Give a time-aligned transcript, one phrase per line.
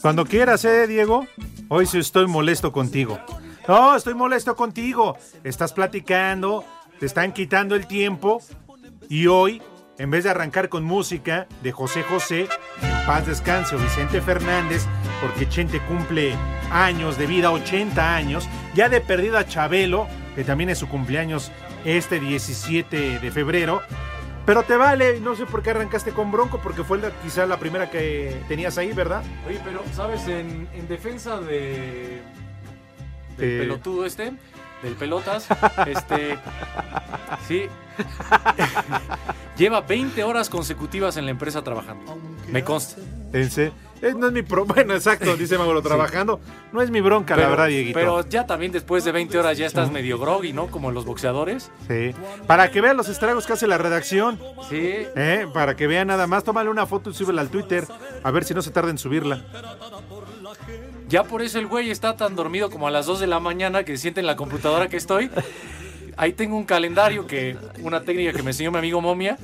[0.00, 1.26] Cuando quieras, ¿eh, Diego?
[1.68, 3.18] Hoy sí estoy molesto contigo.
[3.66, 5.16] No, estoy molesto contigo.
[5.42, 6.64] Estás platicando,
[7.00, 8.40] te están quitando el tiempo
[9.08, 9.60] y hoy,
[9.98, 12.48] en vez de arrancar con música de José José,
[12.82, 14.86] en paz descanse o Vicente Fernández,
[15.20, 16.34] porque Chente cumple
[16.70, 21.50] años de vida, 80 años, ya de perdida Chabelo, que también es su cumpleaños
[21.84, 23.82] este 17 de febrero.
[24.48, 27.58] Pero te vale, no sé por qué arrancaste con Bronco, porque fue la- quizá la
[27.58, 29.22] primera que tenías ahí, ¿verdad?
[29.46, 30.26] Oye, pero, ¿sabes?
[30.26, 32.22] En, en defensa de.
[33.36, 33.58] del Eh.
[33.60, 34.32] pelotudo este,
[34.82, 35.46] del pelotas,
[35.86, 36.38] este.
[37.46, 37.66] Sí.
[39.58, 42.16] Lleva 20 horas consecutivas en la empresa trabajando.
[42.48, 43.02] Me consta.
[43.34, 43.50] En
[44.02, 44.64] eh, no es mi pro...
[44.78, 46.40] Bueno, exacto, dice Mauro, trabajando.
[46.72, 47.98] No es mi bronca, la Pero- verdad, Dieguito.
[47.98, 50.68] Pero ya también después de 20 horas ya estás medio groggy, ¿no?
[50.68, 51.70] Como los boxeadores.
[51.88, 52.12] Sí.
[52.46, 54.38] Para que vean los estragos que hace la redacción.
[54.68, 54.78] Sí.
[55.16, 55.46] ¿eh?
[55.52, 56.44] Para que vean nada más.
[56.44, 57.84] Tómale una foto y súbela al Twitter.
[58.22, 59.42] A ver si no se tarda en subirla.
[61.08, 63.82] Ya por eso el güey está tan dormido como a las 2 de la mañana
[63.84, 65.30] que siente en la computadora que estoy.
[66.18, 69.38] Ahí tengo un calendario que, una técnica que me enseñó mi amigo Momia.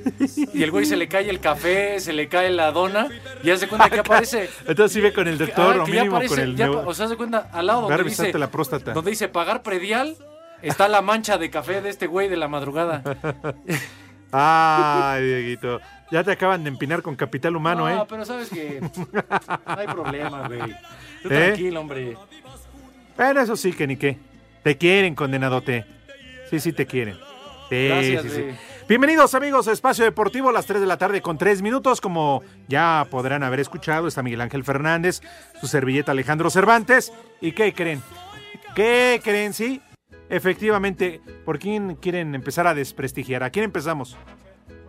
[0.53, 3.07] Y el güey se le cae el café, se le cae la dona.
[3.45, 4.51] Y hace cuenta que aparece.
[4.67, 6.57] Entonces sí ve con el doctor Ah, o que ya mínimo aparece, con el...
[6.57, 8.93] ya o sea, se cuenta al lado donde dice, la próstata.
[8.93, 10.17] donde dice pagar predial,
[10.63, 13.05] está la mancha de café de este güey de la madrugada.
[14.33, 15.81] Ay, Dieguito.
[16.11, 18.07] Ya te acaban de empinar con capital humano, no, ¿eh?
[18.09, 20.61] pero sabes que no hay problema, güey.
[20.61, 20.77] ¿Eh?
[21.23, 22.17] tranquilo, hombre.
[23.17, 24.19] Bueno, eso sí, que ni qué.
[24.65, 25.94] Te quieren, condenadote.
[26.55, 27.19] Sí, sí, te quieren.
[27.69, 28.45] Sí, Gracias, sí.
[28.89, 32.01] Bienvenidos amigos a Espacio Deportivo a las 3 de la tarde con 3 minutos.
[32.01, 35.21] Como ya podrán haber escuchado, está Miguel Ángel Fernández,
[35.61, 37.13] su servilleta Alejandro Cervantes.
[37.41, 38.03] ¿Y qué creen?
[38.77, 39.53] ¿Qué creen?
[39.53, 39.81] Sí,
[40.29, 43.43] efectivamente, ¿por quién quieren empezar a desprestigiar?
[43.43, 44.17] ¿A quién empezamos?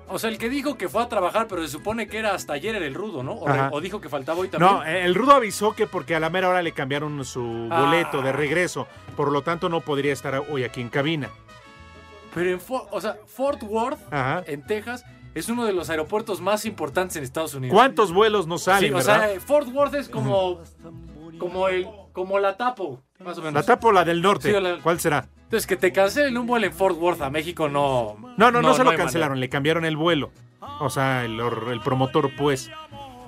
[0.07, 2.53] O sea, el que dijo que fue a trabajar, pero se supone que era hasta
[2.53, 3.39] ayer era el rudo, ¿no?
[3.71, 4.71] O, dijo que faltaba hoy también.
[4.71, 7.81] No, el Rudo avisó que porque a la mera hora le cambiaron su Ah.
[7.81, 8.87] boleto de regreso,
[9.17, 11.31] por lo tanto no podría estar hoy aquí en cabina.
[12.35, 14.43] Pero en Fo- o sea, Fort Worth, Ajá.
[14.45, 15.03] en Texas,
[15.33, 17.73] es uno de los aeropuertos más importantes en Estados Unidos.
[17.73, 19.29] ¿Cuántos vuelos no salen, Sí, o verdad?
[19.31, 20.61] sea, Fort Worth es como,
[21.39, 23.53] como el, como la tapo, más o menos.
[23.55, 24.53] La tapo la del norte.
[24.53, 25.27] Sí, la- ¿Cuál será?
[25.45, 28.17] Entonces, que te cancelen un vuelo en Fort Worth a México, no.
[28.37, 30.31] No, no, no, se lo cancelaron, le cambiaron el vuelo.
[30.79, 32.69] O sea, el, el promotor, pues.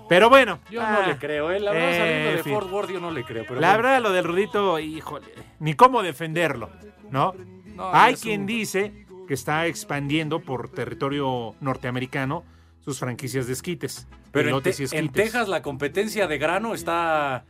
[0.10, 0.60] Pero bueno.
[0.72, 1.60] Yo ah, no le creo, ¿eh?
[1.60, 2.54] La verdad, eh, saliendo de fin.
[2.54, 3.44] Fort Worth, yo no le creo.
[3.48, 3.84] Pero La bueno.
[3.84, 5.28] verdad, lo del Rudito, híjole,
[5.60, 6.70] ni cómo defenderlo,
[7.12, 7.34] ¿no?
[7.78, 12.44] No, Hay quien un- dice que está expandiendo por territorio norteamericano
[12.80, 14.08] sus franquicias de esquites.
[14.32, 15.10] Pero en, elotes Te- y en.
[15.12, 17.46] Texas la competencia de grano está.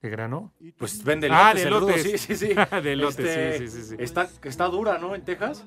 [0.00, 0.52] ¿De grano?
[0.78, 2.20] Pues vende Ah, elotes, de el rudo, elotes.
[2.22, 2.54] Sí, sí, sí.
[2.82, 3.96] De elotes, Este, sí, sí, sí, sí.
[3.98, 5.14] Está, está dura, ¿no?
[5.14, 5.64] En Texas.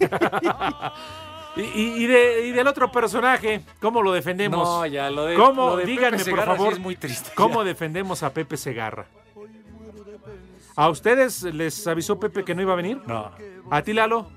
[1.56, 4.62] Y, y- y de- y del otro personaje, ¿cómo lo defendemos?
[4.68, 5.36] No, ya, lo de.
[5.36, 5.68] ¿Cómo?
[5.70, 7.30] lo de Pepe Díganme, por sí favor, es muy triste.
[7.34, 7.68] ¿cómo ya.
[7.68, 9.06] defendemos a Pepe Segarra?
[10.76, 13.00] ¿A ustedes les avisó Pepe que no iba a venir?
[13.06, 13.30] No.
[13.70, 14.28] ¿A ti, Lalo?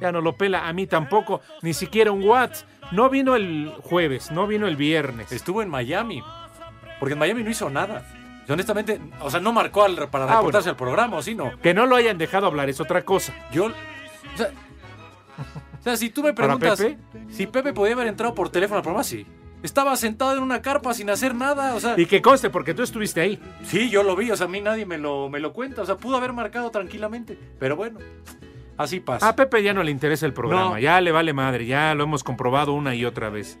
[0.00, 2.66] Ya no lo pela, a mí tampoco, ni siquiera un Watts.
[2.90, 5.30] No vino el jueves, no vino el viernes.
[5.30, 6.22] Estuvo en Miami.
[6.98, 8.04] Porque en Miami no hizo nada.
[8.48, 10.72] Y honestamente, o sea, no marcó al, para Ah, reportarse bueno.
[10.72, 11.56] al programa, ¿o sí no?
[11.60, 13.32] Que no lo hayan dejado hablar es otra cosa.
[13.52, 13.66] Yo.
[13.66, 13.72] O
[14.36, 14.48] sea,
[15.78, 16.98] o sea, si tú me ¿Para preguntas Pepe?
[17.32, 19.26] si Pepe podía haber entrado por teléfono al programa, sí.
[19.62, 21.94] Estaba sentado en una carpa sin hacer nada, o sea.
[21.98, 23.38] Y que conste, porque tú estuviste ahí.
[23.64, 25.86] Sí, yo lo vi, o sea, a mí nadie me lo, me lo cuenta, o
[25.86, 28.00] sea, pudo haber marcado tranquilamente, pero bueno,
[28.76, 29.28] así pasa.
[29.28, 30.78] A Pepe ya no le interesa el programa, No.
[30.78, 33.58] ya le vale madre, ya lo hemos comprobado una y otra vez.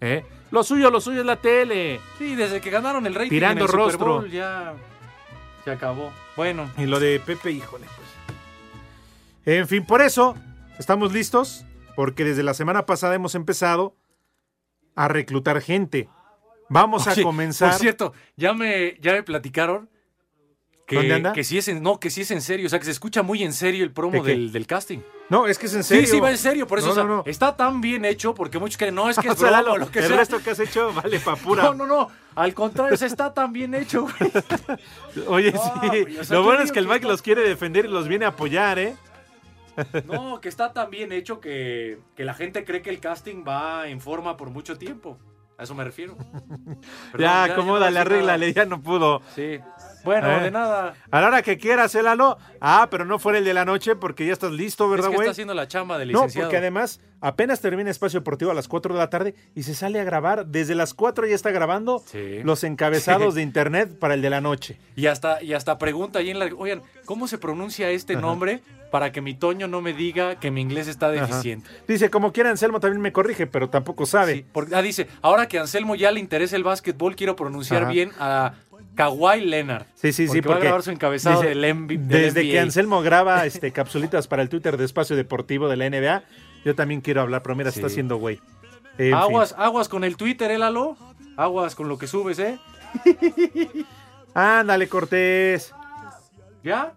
[0.00, 0.24] ¿Eh?
[0.50, 2.00] Lo suyo, lo suyo es la tele.
[2.18, 4.06] Sí, desde que ganaron el rating Tirando en el Super rostro.
[4.20, 4.74] Bowl, ya
[5.64, 6.10] Se acabó.
[6.36, 9.56] Bueno, Y lo de Pepe, híjole, pues.
[9.58, 10.34] En fin, por eso
[10.78, 11.64] estamos listos,
[11.94, 13.94] porque desde la semana pasada hemos empezado
[14.94, 16.08] a reclutar gente.
[16.68, 17.70] Vamos a comenzar.
[17.72, 19.90] Por cierto, ya me, ya me platicaron
[20.86, 21.32] que, ¿Dónde anda?
[21.32, 23.22] que sí es en, no, que sí es en serio, o sea que se escucha
[23.22, 24.98] muy en serio el promo del, del casting.
[25.28, 26.06] No, es que es en serio.
[26.06, 27.22] Sí, sí, va en serio, por eso No, o sea, no, no.
[27.26, 29.72] está tan bien hecho, porque muchos creen, no, es que es O sea, broma Lalo,
[29.74, 30.16] o lo que el sea.
[30.16, 31.62] resto que has hecho vale pa' pura.
[31.62, 34.32] No, no, no, al contrario, o sea, está tan bien hecho, güey.
[35.28, 36.18] Oye, sí.
[36.30, 38.96] lo bueno es que el Mike los quiere defender y los viene a apoyar, ¿eh?
[40.04, 43.88] No, que está tan bien hecho que, que la gente cree que el casting va
[43.88, 45.18] en forma por mucho tiempo.
[45.58, 46.16] A eso me refiero.
[47.12, 49.22] Perdón, ya, no acomódale, decir arréglale, ya no pudo.
[49.34, 49.60] Sí.
[50.04, 50.40] Bueno, Eh.
[50.44, 50.94] de nada.
[51.10, 52.38] A la hora que quieras, ¿eh, Lalo?
[52.60, 55.14] Ah, pero no fuera el de la noche porque ya estás listo, Es ¿verdad, que
[55.16, 55.26] güey?
[55.26, 58.94] está haciendo la chamba del No, porque además apenas termina Espacio Deportivo a las 4
[58.94, 60.46] de la tarde y se sale a grabar.
[60.46, 62.42] Desde las 4 ya está grabando Sí.
[62.42, 63.36] los encabezados Sí.
[63.36, 64.78] de internet para el de la noche.
[64.96, 66.46] Y hasta, y hasta pregunta ahí en la.
[66.56, 68.60] Oigan, ¿cómo se pronuncia este nombre
[68.90, 71.26] para que mi Toño no me diga que mi inglés está Ajá.
[71.26, 71.68] deficiente?
[71.88, 74.34] Dice, como quiera, Anselmo también me corrige, pero tampoco sabe.
[74.34, 77.84] Sí, porque, ah, dice, ahora que a Anselmo ya le interesa el básquetbol, quiero pronunciar
[77.84, 77.90] Ajá.
[77.92, 78.52] bien a
[78.94, 79.86] Kawhi Leonard.
[79.94, 82.42] Sí, sí, sí, Porque va a porque grabar su encabezado dice, del MV del Desde
[82.42, 82.60] que.
[82.60, 86.24] Anselmo graba este, capsulitas para el Twitter de Espacio Deportivo de la NBA,
[86.64, 88.40] yo también quiero hablar, pero mira, está haciendo güey.
[88.98, 90.96] En Aguas, aguas con el Twitter, ¿eh, Lalo?
[91.36, 92.58] Aguas con lo que subes, ¿eh?
[94.34, 95.74] Ándale, Cortés.
[96.62, 96.94] ¿Ya?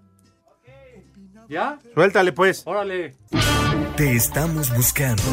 [1.47, 1.79] ¿Ya?
[1.93, 2.63] Suéltale, pues.
[2.65, 3.15] Órale.
[3.95, 5.23] Te estamos buscando.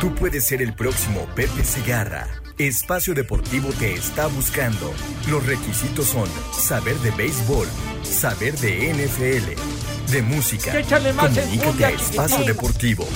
[0.00, 2.26] Tú puedes ser el próximo Pepe Segarra.
[2.58, 4.94] Espacio Deportivo te está buscando.
[5.28, 7.68] Los requisitos son saber de béisbol,
[8.02, 10.78] saber de NFL, de música.
[10.78, 12.46] Échale más Comunícate a Espacio chiquitín.
[12.46, 13.08] Deportivo.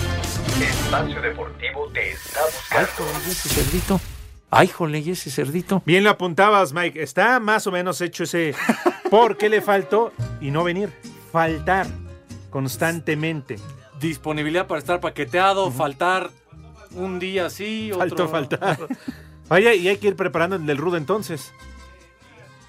[0.61, 2.41] Espacio Deportivo te está
[2.71, 2.91] Ay, buscando.
[2.99, 4.01] jole, ¿y ese cerdito.
[4.51, 5.83] Ay, jole, ¿y ese cerdito.
[5.87, 7.03] Bien lo apuntabas, Mike.
[7.03, 8.55] Está más o menos hecho ese.
[9.11, 10.13] ¿Por qué le faltó?
[10.43, 10.93] Y no venir.
[11.33, 11.87] Faltar
[12.51, 13.57] constantemente.
[14.01, 16.31] Disponibilidad para estar paqueteado, faltar
[16.93, 18.01] un día sí, otro...
[18.01, 18.79] Faltó faltar.
[19.50, 21.52] Oye, y hay que ir preparando el del rudo entonces.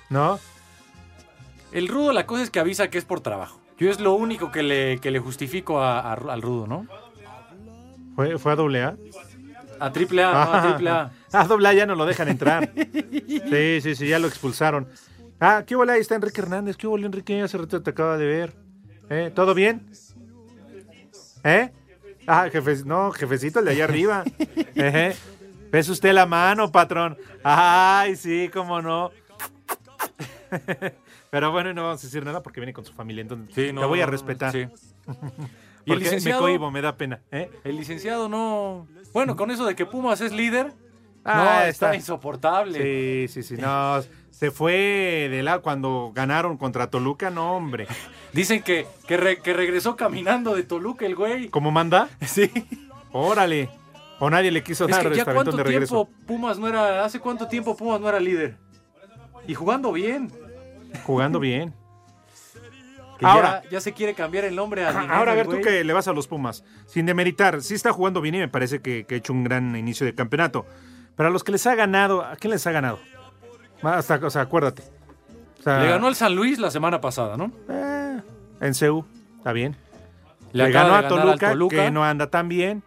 [0.10, 0.40] ¿No?
[1.72, 3.62] El rudo, la cosa es que avisa que es por trabajo.
[3.78, 6.86] Yo es lo único que le, que le justifico a- a- al rudo, ¿no?
[8.16, 8.96] ¿Fue, fue a doble A?
[9.80, 11.12] A triple A, no, a triple A.
[11.32, 12.70] A doble A ya no lo dejan entrar.
[12.76, 14.88] Sí, sí, sí, ya lo expulsaron.
[15.40, 15.90] Ah, ¿qué hubo?
[15.90, 16.76] Ahí está Enrique Hernández.
[16.78, 17.42] ¿Qué hubo, Enrique?
[17.42, 18.54] Hace rato te acaba de ver.
[19.10, 19.32] ¿Eh?
[19.34, 19.90] ¿Todo bien?
[21.44, 21.72] ¿Eh?
[22.28, 24.24] Ah, jefe, no, jefecito, el de allá arriba.
[24.76, 25.16] Ejé.
[25.72, 27.18] ¿Ves usted la mano, patrón?
[27.44, 29.12] Ay, sí, cómo no.
[31.32, 33.82] Pero bueno, no vamos a decir nada porque viene con su familia, entonces Sí, no,
[33.82, 34.52] te voy a respetar.
[34.52, 34.68] sí.
[35.84, 37.22] Y el licenciado, me cohibo, me da pena.
[37.32, 37.50] ¿eh?
[37.64, 38.88] el licenciado no...
[39.14, 40.74] Bueno, con eso de que Pumas es líder,
[41.26, 41.96] Ah, no, está, está.
[41.96, 43.28] insoportable.
[43.28, 43.60] Sí, sí, sí.
[43.60, 47.88] No, se fue de la cuando ganaron contra Toluca, no, hombre.
[48.34, 51.50] Dicen que, que, re- que regresó caminando de Toluca el güey.
[51.50, 52.10] ¿Cómo manda?
[52.28, 52.52] Sí.
[53.12, 53.72] Órale.
[54.24, 56.06] O nadie le quiso Es dar que ya cuánto aventón de regreso.
[56.06, 57.04] tiempo Pumas no era...
[57.04, 58.56] ¿Hace cuánto tiempo Pumas no era líder?
[59.48, 60.32] Y jugando bien.
[61.04, 61.74] Jugando bien.
[63.20, 65.94] Ahora- ya, ya se quiere cambiar el nombre a Ahora a ver tú que le
[65.94, 66.64] vas a los Pumas.
[66.86, 69.76] Sin demeritar, sí está jugando bien y me parece que, que ha hecho un gran
[69.76, 70.68] inicio de campeonato.
[71.16, 73.00] Pero a los que les ha ganado, ¿a quién les ha ganado?
[73.82, 74.84] Hasta, o sea, acuérdate.
[75.60, 77.52] O sea, Le ganó al San Luis la semana pasada, ¿no?
[77.70, 78.22] eh,
[78.60, 79.04] en CEU,
[79.38, 79.76] está bien.
[80.52, 81.76] Le, ganó a Toluca, Toluca.
[81.76, 82.84] que no anda tan bien.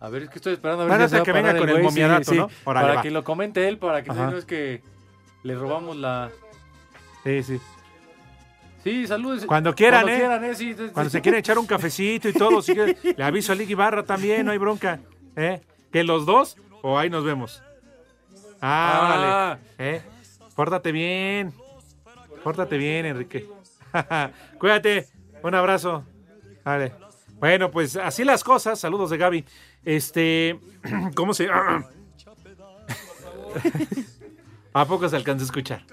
[0.00, 1.60] A ver, es que estoy esperando a ver si se va que a venga parar
[1.60, 1.84] con el güey.
[1.84, 2.50] momiadato, ¿no?
[2.64, 3.02] Órale, para va.
[3.02, 4.30] que lo comente él, para que Ajá.
[4.30, 4.82] no es que
[5.42, 6.30] le robamos la...
[7.24, 7.60] Sí, sí.
[8.84, 9.46] Sí, saludos.
[9.46, 10.18] Cuando quieran, Cuando ¿eh?
[10.20, 10.54] quieran, ¿eh?
[10.54, 13.72] Sí, Cuando se quieren echar un cafecito y todo, si quieren, le aviso a Ligue
[13.72, 15.00] Ibarra también, no hay bronca.
[15.34, 15.60] ¿eh?
[15.90, 16.56] ¿Que los dos?
[16.82, 17.62] O ahí nos vemos.
[18.60, 19.58] Ah, Ah.
[19.78, 19.96] órale.
[19.96, 20.02] ¿eh?
[20.54, 21.52] Pórtate bien.
[22.44, 23.46] Pórtate bien, Enrique.
[24.58, 25.08] Cuídate.
[25.42, 26.04] Un abrazo.
[26.64, 26.92] Vale.
[27.40, 28.78] Bueno, pues así las cosas.
[28.78, 29.44] Saludos de Gaby.
[29.86, 30.58] Este,
[31.14, 31.48] ¿cómo se
[34.74, 35.84] ¿A poco se alcanza a escuchar?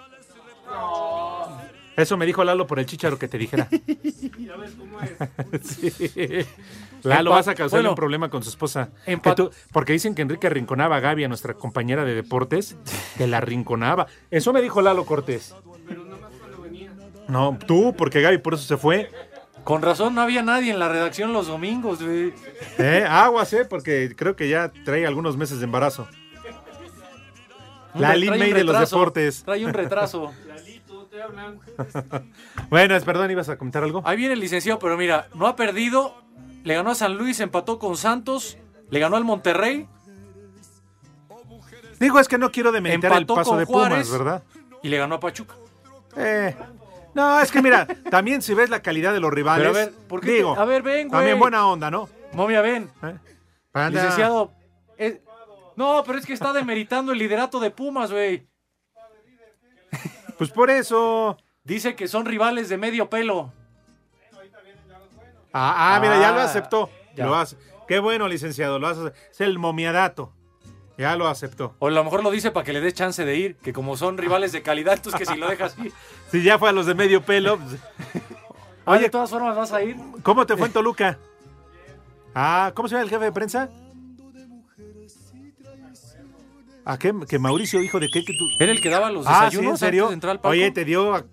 [1.95, 3.69] Eso me dijo Lalo por el chicharo que te dijera.
[5.61, 5.91] Sí.
[7.03, 8.89] Lalo, vas a causarle bueno, un problema con su esposa.
[9.35, 12.75] tú- porque dicen que Enrique arrinconaba a Gaby, a nuestra compañera de deportes,
[13.17, 14.07] que la arrinconaba.
[14.31, 15.53] Eso me dijo Lalo Cortés.
[17.27, 19.11] No, tú, porque Gaby por eso se fue.
[19.63, 22.33] Con razón, no había nadie en la redacción los domingos, güey.
[22.77, 26.07] Eh, aguas, eh, porque creo que ya trae algunos meses de embarazo.
[27.93, 29.43] La Lin May de los deportes.
[29.43, 30.31] Trae un retraso.
[32.69, 34.01] Bueno, es- perdón, ¿ibas a comentar algo?
[34.03, 36.15] Ahí viene el licenciado, pero mira, no ha perdido.
[36.63, 38.57] Le ganó a San Luis, empató con Santos,
[38.89, 39.87] le ganó al Monterrey
[41.99, 44.09] Digo, es que no quiero demeritar el paso de Pumas.
[44.11, 44.43] ¿verdad?
[44.81, 45.55] y le ganó a Pachuca.
[46.17, 46.53] Eh,
[47.13, 49.67] No, es que mira, también si ves la calidad de los rivales.
[49.67, 51.19] Pero a ver, ¿por qué te- digo, a ver, ven, güey.
[51.19, 52.09] También buena onda, ¿no?
[52.33, 52.89] Momia, ven.
[53.03, 53.89] ¿Eh?
[53.91, 54.51] Licenciado.
[54.97, 55.19] es-
[55.75, 58.47] No, pero es que está demeritando el liderato de Pumas, güey.
[60.37, 61.37] Pues por eso.
[61.63, 63.53] Dice que son rivales de medio pelo.
[65.53, 66.89] Ah, ah, mira, ya lo Ah, aceptó.
[67.15, 67.25] ya.
[67.25, 67.55] Lo hace.
[67.87, 68.79] Qué bueno, licenciado.
[68.79, 69.13] Lo hace.
[69.31, 70.33] Es el momiadato.
[70.97, 71.75] Ya lo aceptó.
[71.79, 73.97] O a lo mejor lo dice para que le des chance de ir, que como
[73.97, 75.91] son rivales de calidad, entonces que si lo dejas ir.
[76.31, 77.57] Si ya fue a los de medio pelo.
[77.57, 77.79] pues,
[78.85, 79.95] Oye, Oye, de todas formas vas a ir.
[80.21, 81.17] ¿cómo te fue en Toluca?
[82.35, 83.69] Ah, ¿cómo se llama el jefe de prensa?
[86.85, 87.13] ¿A qué?
[87.29, 88.25] ¿Que Mauricio dijo de qué?
[88.25, 88.45] Que tú...
[88.59, 89.55] Era el que daba los Ah, ¿sí?
[89.55, 90.09] desayunos ¿En serio?
[90.09, 90.39] antes de al.
[90.43, 91.15] Oye, te dio...
[91.15, 91.25] a-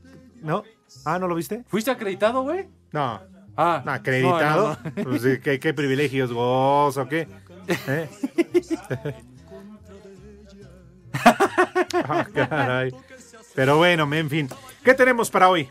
[0.43, 0.63] ¿No?
[1.05, 1.65] Ah, ¿no lo viste?
[1.67, 2.69] ¿Fuiste acreditado, güey?
[2.93, 3.21] No.
[3.57, 4.79] Ah, No, acreditado.
[4.97, 5.05] no.
[5.05, 7.27] Pues, ¿qué, qué privilegios gozo, ¿qué?
[7.89, 8.09] ¿Eh?
[11.93, 12.95] Ah, caray.
[13.55, 14.49] Pero bueno, en fin.
[14.85, 15.69] ¿Qué tenemos para hoy?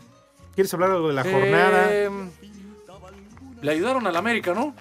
[0.54, 1.88] ¿Quieres hablar algo de la jornada?
[1.90, 2.10] Eh,
[3.62, 4.74] le ayudaron al América, ¿no?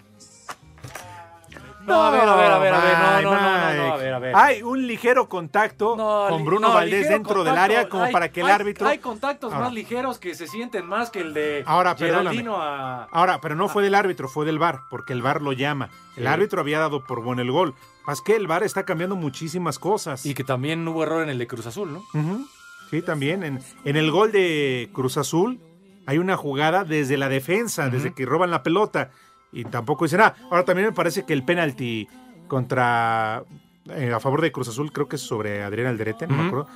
[1.90, 3.98] No, a ver, a ver, a ver, a ver, no, no, no, no, no, a
[3.98, 4.36] ver, a ver.
[4.36, 8.50] Hay un ligero contacto con Bruno no, Valdés dentro del área como para que el
[8.50, 8.88] árbitro...
[8.88, 13.08] Hay contactos más ligeros que se sienten más que el de Ahora, a...
[13.12, 15.90] Ahora, pero no fue del árbitro, fue del VAR, porque el VAR lo llama.
[16.16, 17.74] El árbitro había dado por bueno el gol.
[18.10, 20.26] Más que el VAR está cambiando muchísimas cosas.
[20.26, 22.48] Y que también hubo error en el de Cruz Azul, ¿no?
[22.90, 23.44] Sí, también.
[23.44, 25.60] En, en el gol de Cruz Azul
[26.08, 29.12] hay una jugada desde la defensa, desde que roban la pelota.
[29.52, 30.36] Y tampoco dice nada.
[30.50, 32.08] Ahora también me parece que el penalti
[32.48, 33.44] contra.
[33.92, 36.68] eh, a favor de Cruz Azul, creo que es sobre Adrián Alderete, no me acuerdo.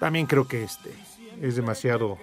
[0.00, 0.90] También creo que este
[1.42, 2.16] es demasiado.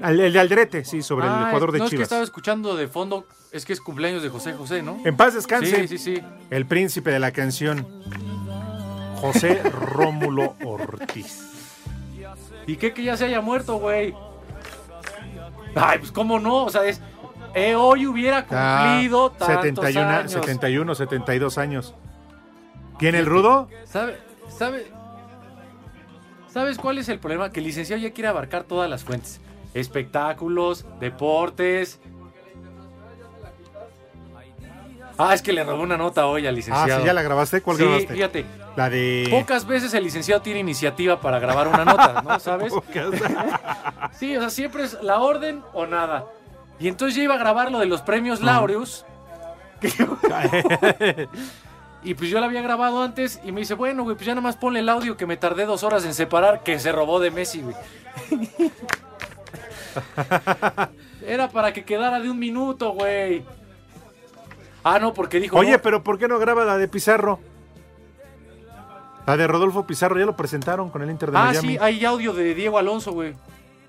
[0.00, 2.04] Al- El de Alderete, sí, sobre el Ah, jugador de no, es que Chivas.
[2.04, 4.98] estaba escuchando de fondo, es que es cumpleaños de José José, ¿no?
[5.04, 5.86] En paz descanse.
[5.88, 6.22] Sí, sí, sí.
[6.50, 7.86] El príncipe de la canción.
[9.16, 11.48] José Rómulo Ortiz.
[12.66, 14.14] ¿Y qué que ya se haya muerto, güey?
[15.74, 17.00] Ay, pues cómo no, o sea, es...
[17.54, 20.32] eh, hoy hubiera Ah, cumplido tantos 71, años.
[20.32, 21.94] 71, 72 años.
[22.98, 23.68] ¿Quién el rudo?
[23.84, 24.18] ¿Sabe,
[24.56, 24.86] sabe,
[26.52, 27.50] ¿Sabes cuál es el problema?
[27.50, 29.40] Que el licenciado ya quiere abarcar todas las fuentes.
[29.74, 31.98] Espectáculos, deportes.
[35.18, 37.00] Ah, es que le robó una nota hoy al Ah, licenciado.
[37.00, 37.60] sí, ya la grabaste.
[37.62, 38.14] ¿Cuál Sí, grabaste?
[38.14, 38.44] fíjate.
[38.76, 39.28] La de.
[39.30, 42.38] Pocas veces el licenciado tiene iniciativa para grabar una nota, ¿no?
[42.40, 42.72] ¿Sabes?
[42.72, 43.08] Pocas.
[44.18, 46.26] Sí, o sea, siempre es la orden o nada.
[46.78, 49.04] Y entonces yo iba a grabar lo de los premios Laureus.
[52.04, 54.42] y pues yo la había grabado antes y me dice, bueno, güey, pues ya nada
[54.42, 57.30] más ponle el audio que me tardé dos horas en separar que se robó de
[57.30, 57.76] Messi, güey.
[61.26, 63.44] Era para que quedara de un minuto, güey.
[64.84, 65.56] Ah, no, porque dijo...
[65.58, 67.38] Oye, no, pero ¿por qué no graba la de Pizarro?
[69.26, 71.68] La de Rodolfo Pizarro ya lo presentaron con el Inter de Ah, Miami.
[71.68, 73.34] sí, hay audio de Diego Alonso, güey.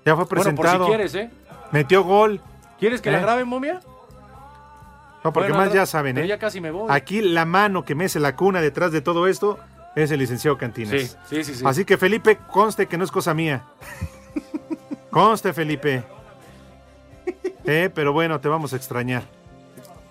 [0.04, 0.84] Ya fue Bueno, por presentado.
[0.84, 1.30] si quieres, ¿eh?
[1.72, 2.40] Metió gol.
[2.78, 3.22] ¿Quieres que la ¿Eh?
[3.22, 3.80] grabe, momia?
[5.24, 6.26] No, porque Bueno, más no, ya saben, ¿eh?
[6.26, 6.86] ya casi me voy.
[6.90, 9.58] Aquí la mano que mece la cuna detrás de todo esto
[9.96, 10.90] es el licenciado Cantinas.
[10.90, 11.64] Sí, sí, sí, sí.
[11.66, 13.64] Así que Felipe, conste que no es cosa mía.
[15.10, 16.04] conste, Felipe.
[17.64, 19.22] Eh, pero bueno, te vamos a extrañar.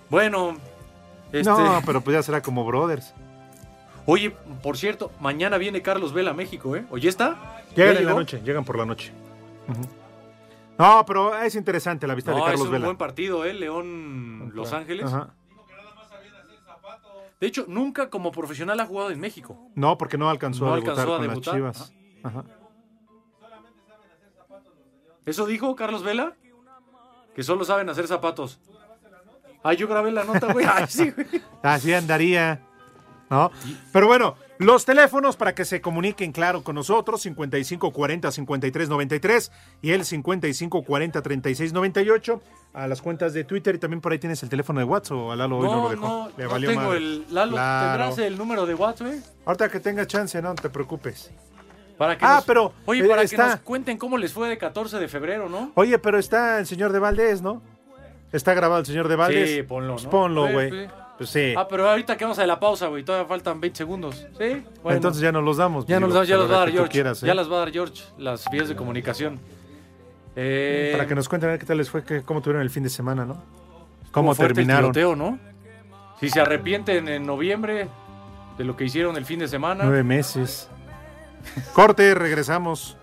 [0.10, 0.58] Bueno,
[1.32, 1.44] este...
[1.44, 3.14] No, pero pues ya será como brothers.
[4.08, 4.32] Oye,
[4.64, 6.86] por cierto, mañana viene Carlos Vela a México, ¿eh?
[6.90, 7.62] ¿Oye está?
[7.76, 9.12] Llegan ¿Ya en la noche, llegan por la noche.
[9.68, 9.88] Ujú.
[10.78, 12.86] No, pero es interesante la vista No, de es Carlos un Vela.
[12.86, 13.54] buen partido, ¿eh?
[13.54, 15.06] León, Los Ángeles.
[15.06, 15.34] Ajá.
[17.40, 19.70] De hecho, nunca como profesional ha jugado en México.
[19.76, 21.94] No, porque no alcanzó No a debutar alcanzó a con las Chivas.
[22.24, 22.44] Ajá.
[25.26, 26.34] ¿Eso dijo Carlos Vela?
[27.36, 28.60] Que solo saben hacer zapatos.
[29.64, 30.66] Ah, yo grabé la nota, güey.
[30.72, 31.42] Ay, sí, güey.
[31.62, 32.62] Así andaría.
[33.30, 33.52] ¿No?
[33.92, 40.06] Pero bueno, los teléfonos para que se comuniquen claro con nosotros, 5540 5393 y el
[40.06, 42.42] 5540 3698
[42.74, 45.32] a las cuentas de Twitter y también por ahí tienes el teléfono de WhatsApp o
[45.32, 46.08] a Lalo hoy no, lo No, dejó.
[46.08, 46.98] no, Le no valió tengo madre.
[46.98, 47.26] el...
[47.32, 47.90] Lalo, Claro.
[48.04, 49.20] ¿tendrás el número de WhatsApp, güey?
[49.46, 51.32] Ahorita que tenga chance, no te preocupes.
[51.98, 54.58] Para que Ah, nos- pero, Oye, eh, para que nos cuenten cómo les fue de
[54.58, 55.72] 14 de febrero, ¿no?
[55.76, 57.62] Oye, pero está el señor de Valdés, ¿no?
[58.32, 59.50] Está grabado el señor de Valdés.
[59.52, 60.10] Sí, ponlo, Pues ¿no?
[60.10, 60.90] ponlo, güey.
[61.18, 61.54] Pues sí.
[61.56, 63.04] Ah, pero ahorita que vamos a la pausa, güey.
[63.04, 64.26] Todavía faltan 20 segundos.
[64.38, 64.64] ¿Sí?
[64.82, 64.96] Bueno.
[64.98, 65.86] Entonces ya nos los damos.
[65.86, 66.92] Ya, digo, nos, los va a dar George.
[66.92, 67.28] quieras, ¿eh?
[67.28, 69.40] Ya las va a dar George, las vías de comunicación.
[70.36, 72.84] Eh, Para que nos cuenten a ver qué tal les fue, cómo tuvieron el fin
[72.84, 73.44] de semana, ¿no?
[74.12, 74.92] Cómo fuerte el terminaron.
[74.92, 75.40] tiroteo, ¿no?
[76.20, 77.88] Si se arrepienten en noviembre
[78.58, 79.84] de lo que hicieron el fin de semana.
[79.84, 80.70] Nueve meses.
[81.74, 82.98] Corte, regresamos.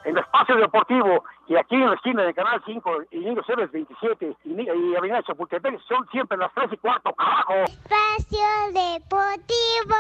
[0.06, 4.38] En Espacio Deportivo y aquí en la esquina de Canal 5 y Niño Ceres 27
[4.44, 7.54] y, y Avenida Chapultepec son siempre las 3 y cuarto, carajo.
[7.66, 9.98] Espacio Deportivo.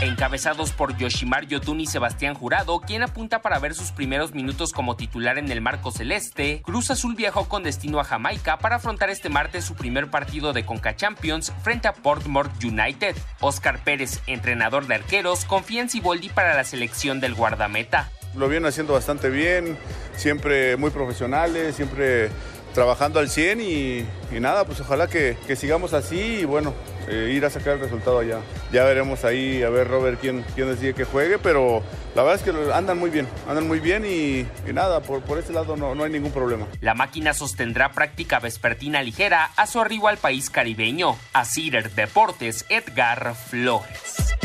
[0.00, 4.96] Encabezados por Yoshimar Yotun y Sebastián Jurado, quien apunta para ver sus primeros minutos como
[4.96, 9.28] titular en el marco celeste, Cruz Azul viajó con destino a Jamaica para afrontar este
[9.28, 13.14] martes su primer partido de Conca Champions frente a Portmore United.
[13.40, 18.10] Oscar Pérez, entrenador de arqueros, confía en Siboldi para la selección del guardameta.
[18.36, 19.76] Lo vienen haciendo bastante bien,
[20.16, 22.30] siempre muy profesionales, siempre
[22.74, 24.06] trabajando al 100 y,
[24.40, 26.72] nada, pues ojalá que, que sigamos así y bueno,
[27.08, 28.38] eh, ir a sacar el resultado allá.
[28.72, 31.82] Ya veremos ahí, a ver Robert quién, quién decide que juegue, pero
[32.14, 35.52] la verdad es que andan muy bien, andan muy bien y, nada, por, por ese
[35.52, 36.66] lado no, no hay ningún problema.
[36.80, 41.16] La máquina sostendrá práctica vespertina ligera a su arribo al país caribeño.
[41.32, 44.36] A Cider Deportes, Edgar Flores.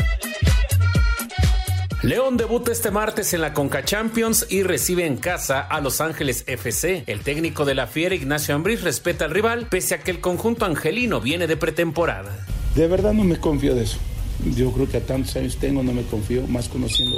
[2.06, 6.44] León debuta este martes en la Conca Champions y recibe en casa a Los Ángeles
[6.46, 7.02] FC.
[7.08, 10.66] El técnico de la Fiera, Ignacio Ambriz, respeta al rival, pese a que el conjunto
[10.66, 12.46] angelino viene de pretemporada.
[12.76, 13.98] De verdad no me confío de eso.
[14.54, 17.16] Yo creo que a tantos años tengo, no me confío, más conociendo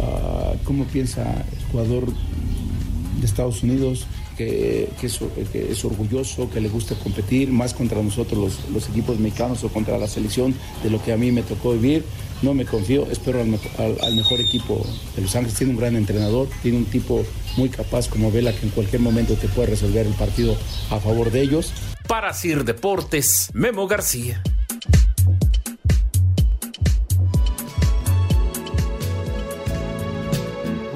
[0.00, 4.06] ah, cómo piensa el jugador de Estados Unidos,
[4.40, 5.20] que, que es,
[5.52, 9.68] que es orgulloso, que le gusta competir, más contra nosotros los, los equipos mexicanos o
[9.68, 12.04] contra la selección, de lo que a mí me tocó vivir.
[12.40, 14.82] No me confío, espero al, al- al mejor equipo
[15.14, 15.58] de Los Ángeles.
[15.58, 17.22] Tiene un gran entrenador, tiene un tipo
[17.58, 20.56] muy capaz como Vela que en cualquier momento te puede resolver el partido
[20.90, 21.70] a favor de ellos.
[22.08, 24.42] Para Cir Deportes, Memo García.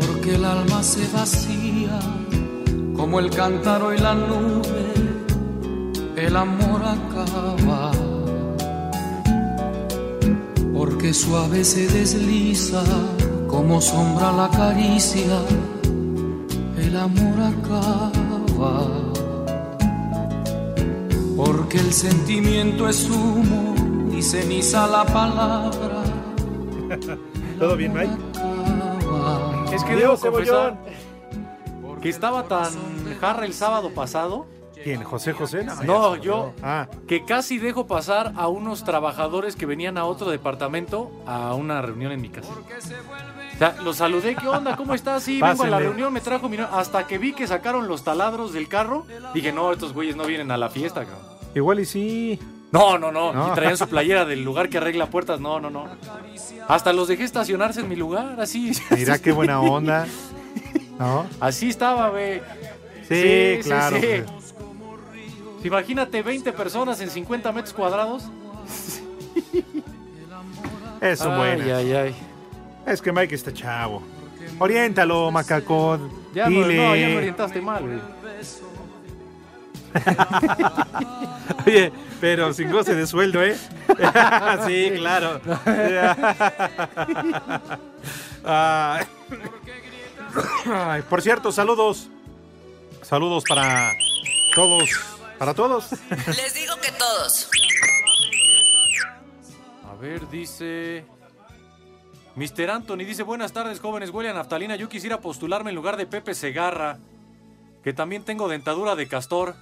[0.01, 1.64] porque el alma se vacía
[3.05, 4.95] como el cántaro y la nube,
[6.17, 7.93] el amor acaba.
[10.73, 12.83] Porque suave se desliza
[13.47, 15.39] como sombra la caricia,
[16.79, 18.89] el amor acaba.
[21.37, 23.75] Porque el sentimiento es humo
[24.17, 26.05] y ceniza la palabra.
[27.59, 28.17] ¿Todo bien, Mike?
[29.75, 31.14] Es que debo confesar Cebollón.
[32.05, 32.71] Que estaba tan
[33.19, 34.45] jarra el sábado pasado.
[34.83, 35.03] ¿Quién?
[35.03, 35.67] ¿José José?
[35.87, 36.53] No, yo.
[36.63, 41.81] Ah, Que casi dejo pasar a unos trabajadores que venían a otro departamento a una
[41.81, 42.51] reunión en mi casa.
[42.53, 44.77] O sea, los saludé, ¿qué onda?
[44.77, 45.23] ¿Cómo estás?
[45.23, 46.59] Sí, vengo a la reunión, me trajo mi...
[46.59, 46.69] no-".
[46.71, 50.51] Hasta que vi que sacaron los taladros del carro, dije, no, estos güeyes no vienen
[50.51, 51.23] a la fiesta, cabrón.
[51.55, 52.39] igual y sí.
[52.71, 53.49] No, no, no, No.
[53.49, 55.87] Y traían su playera del lugar que arregla puertas, no, no, no.
[56.69, 58.73] Hasta los dejé estacionarse en mi lugar, así.
[58.91, 60.07] Mira qué buena onda.
[60.99, 61.27] ¿No?
[61.41, 62.41] Así estaba, güey.
[63.09, 64.23] Sí, claro, sí.
[65.65, 68.25] Imagínate 20 personas en 50 metros cuadrados.
[71.01, 71.77] Eso, Ay, bueno.
[71.77, 72.15] ay, ay.
[72.87, 74.03] Es que Mike está chavo.
[74.59, 76.11] Oriéntalo, macacón.
[76.35, 76.77] Ya, Dile.
[76.77, 77.99] no, ya me orientaste mal, güey.
[81.67, 83.57] Oye, pero sin goce de sueldo, ¿eh?
[84.67, 85.41] sí, claro.
[88.45, 89.05] Ay.
[90.67, 92.09] Ay, por cierto, saludos.
[93.03, 93.93] Saludos para
[94.55, 94.91] todos.
[95.39, 95.91] Para todos.
[96.27, 97.51] Les digo que todos.
[99.91, 101.05] A ver, dice.
[102.37, 102.71] Mr.
[102.71, 104.11] Anthony dice: Buenas tardes, jóvenes.
[104.11, 104.77] Huele a naftalina.
[104.77, 106.99] Yo quisiera postularme en lugar de Pepe Segarra.
[107.83, 109.55] Que también tengo dentadura de castor.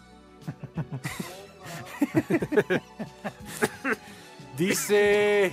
[4.57, 5.53] dice.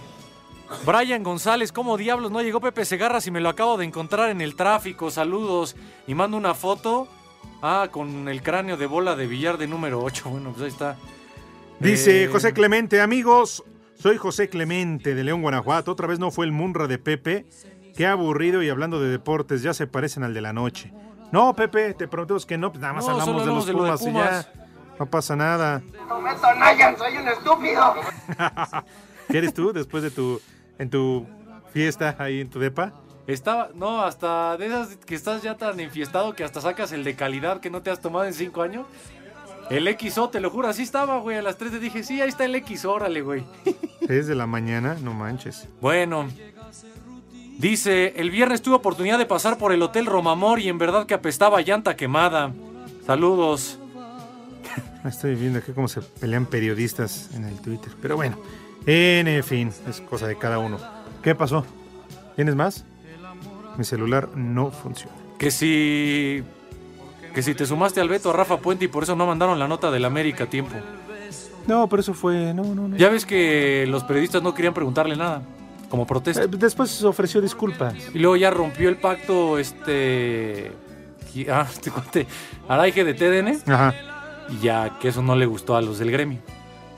[0.86, 4.42] Brian González, ¿cómo diablos no llegó Pepe Segarra si me lo acabo de encontrar en
[4.42, 5.12] el tráfico?
[5.12, 5.76] Saludos.
[6.08, 7.08] Y mando una foto.
[7.62, 10.30] Ah, con el cráneo de bola de billar de número 8.
[10.30, 10.96] Bueno, pues ahí está.
[11.80, 13.64] Dice Eh, José Clemente, amigos,
[13.96, 15.92] soy José Clemente de León, Guanajuato.
[15.92, 17.46] Otra vez no fue el Munra de Pepe.
[17.96, 20.94] Qué aburrido y hablando de deportes, ya se parecen al de la noche.
[21.32, 24.02] No, Pepe, te prometemos que no, pues nada más No, hablamos de los de Pumas,
[24.02, 24.52] y ya.
[24.98, 25.82] No pasa nada.
[26.08, 26.32] No me
[26.98, 27.94] soy un estúpido.
[29.30, 30.42] ¿Qué eres tú después de tu
[30.80, 31.28] en tu
[31.72, 32.94] fiesta ahí en tu depa?
[33.28, 37.16] Estaba, no, hasta de esas que estás ya tan enfiestado que hasta sacas el de
[37.16, 38.88] calidad que no te has tomado en cinco años.
[39.70, 41.38] El XO, te lo juro, así estaba, güey.
[41.38, 43.44] A las 3 te dije, sí, ahí está el XO, órale, güey.
[44.10, 45.68] Es de la mañana, no manches.
[45.80, 46.28] Bueno,
[47.60, 51.14] dice, el viernes tuve oportunidad de pasar por el Hotel Romamor y en verdad que
[51.14, 52.52] apestaba llanta quemada.
[53.06, 53.78] Saludos.
[55.06, 57.92] Estoy viendo aquí cómo se pelean periodistas en el Twitter.
[58.02, 58.40] Pero bueno,
[58.86, 60.78] en fin, es cosa de cada uno.
[61.22, 61.66] ¿Qué pasó?
[62.36, 62.86] ¿Tienes más?
[63.78, 65.14] Mi celular no funciona.
[65.38, 66.44] Que si.
[67.34, 69.68] Que si te sumaste al veto a Rafa Puente y por eso no mandaron la
[69.68, 70.76] nota del América a tiempo.
[71.68, 72.54] No, pero eso fue.
[72.54, 72.98] No, no, no.
[72.98, 75.44] Ya ves que los periodistas no querían preguntarle nada.
[75.90, 76.44] Como protesta.
[76.44, 77.94] Eh, después ofreció disculpas.
[78.14, 80.72] Y luego ya rompió el pacto este.
[81.50, 82.28] Ah, este cuate.
[82.68, 83.72] Araige de TDN.
[83.72, 83.94] Ajá.
[84.50, 86.40] Y ya que eso no le gustó a los del gremio.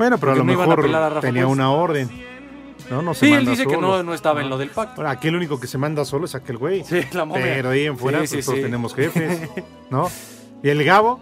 [0.02, 2.10] Bueno, pero a lo a mejor a Rafa tenía una orden.
[2.90, 4.96] No, no se Sí, él dice que no, no estaba en lo del pacto.
[4.96, 6.84] Bueno, aquí el único que se manda solo es aquel güey.
[6.84, 7.44] Sí, la momia.
[7.44, 8.64] Pero ahí en fuera Sí, pues, sí, todos sí.
[8.64, 9.48] tenemos jefes,
[9.92, 10.10] ¿no?
[10.64, 11.20] ¿Y el Gabo?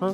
[0.00, 0.12] ¿Ah?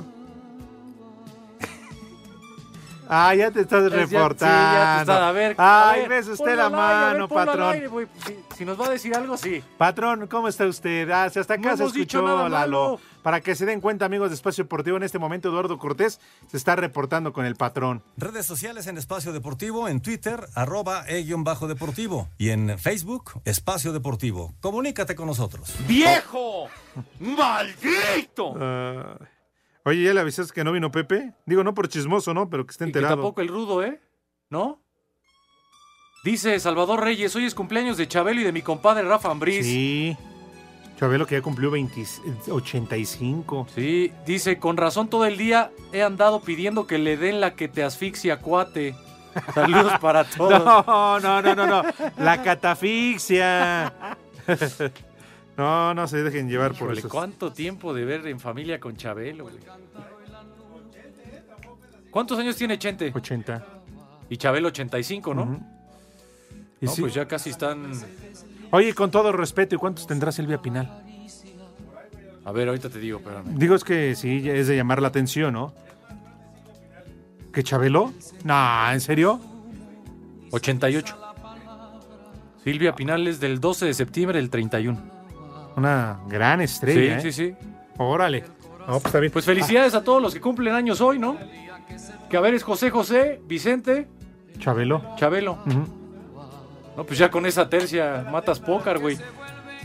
[3.08, 4.56] Ah, ya te estás Es ya- reportando.
[4.70, 7.28] sí, ya te está- a ver, a Ay, ver, ves usted la a ver, mano,
[7.28, 7.72] patrón.
[7.74, 7.88] aire.
[8.26, 9.62] Si, si nos va a decir algo, sí.
[9.78, 11.08] Patrón, ¿cómo está usted?
[11.10, 12.48] Ah, si hasta acá No se escuchó, Lalo.
[12.48, 13.00] malo.
[13.24, 16.58] Para que se den cuenta, amigos de Espacio Deportivo, en este momento Eduardo Cortés se
[16.58, 18.02] está reportando con el patrón.
[18.18, 22.28] Redes sociales en Espacio Deportivo, en Twitter, arroba e-bajo deportivo.
[22.36, 24.52] Y en Facebook, Espacio Deportivo.
[24.60, 25.74] Comunícate con nosotros.
[25.88, 26.68] ¡Viejo!
[27.18, 28.56] ¡Maldito!
[28.60, 29.16] Ah,
[29.86, 31.32] oye, ¿ya le avisaste que no vino Pepe?
[31.46, 32.50] Digo, no por chismoso, ¿no?
[32.50, 33.16] Pero que esté Y que enterado.
[33.16, 34.02] tampoco el rudo, ¿eh?
[34.50, 34.82] ¿No?
[36.24, 39.64] Dice Salvador Reyes, hoy es cumpleaños de Chabelo y de mi compadre Rafa Ambriz.
[39.64, 40.14] Sí.
[40.98, 42.04] Chabelo que ya cumplió 20
[42.48, 43.66] 85.
[43.74, 47.68] Sí, dice, con razón todo el día he andado pidiendo que le den la que
[47.68, 48.94] te asfixia, cuate.
[49.54, 50.64] Saludos para todos.
[50.64, 51.82] No, no, no, no, no.
[52.18, 53.92] La catafixia.
[55.56, 57.08] No, no se dejen llevar por Híjole, eso.
[57.08, 59.44] ¿Cuánto tiempo de ver en familia con Chabelo?
[59.44, 59.54] güey?
[62.10, 63.12] ¿Cuántos años tiene Chente?
[63.14, 63.64] 80.
[64.30, 65.60] Y Chabelo 85, ¿no?
[66.80, 67.02] Y No, sí.
[67.02, 67.92] pues ya casi están...
[68.74, 70.90] Oye, con todo respeto, ¿y cuántos tendrá Silvia Pinal?
[72.44, 73.56] A ver, ahorita te digo, espérame.
[73.56, 75.72] Digo, es que sí, es de llamar la atención, ¿no?
[77.52, 78.12] ¿Que Chabelo?
[78.42, 79.38] No, ¿en serio?
[80.50, 81.16] 88.
[82.64, 85.00] Silvia Pinal es del 12 de septiembre del 31.
[85.76, 87.32] Una gran estrella, Sí, ¿eh?
[87.32, 87.68] sí, sí.
[87.96, 88.42] Órale.
[88.88, 89.32] No, pues está bien.
[89.32, 91.36] Pues felicidades a todos los que cumplen años hoy, ¿no?
[92.28, 94.08] Que a ver es José José, Vicente,
[94.58, 95.14] Chabelo.
[95.16, 95.58] Chabelo.
[96.96, 99.16] No, pues ya con esa tercia matas pócar, güey.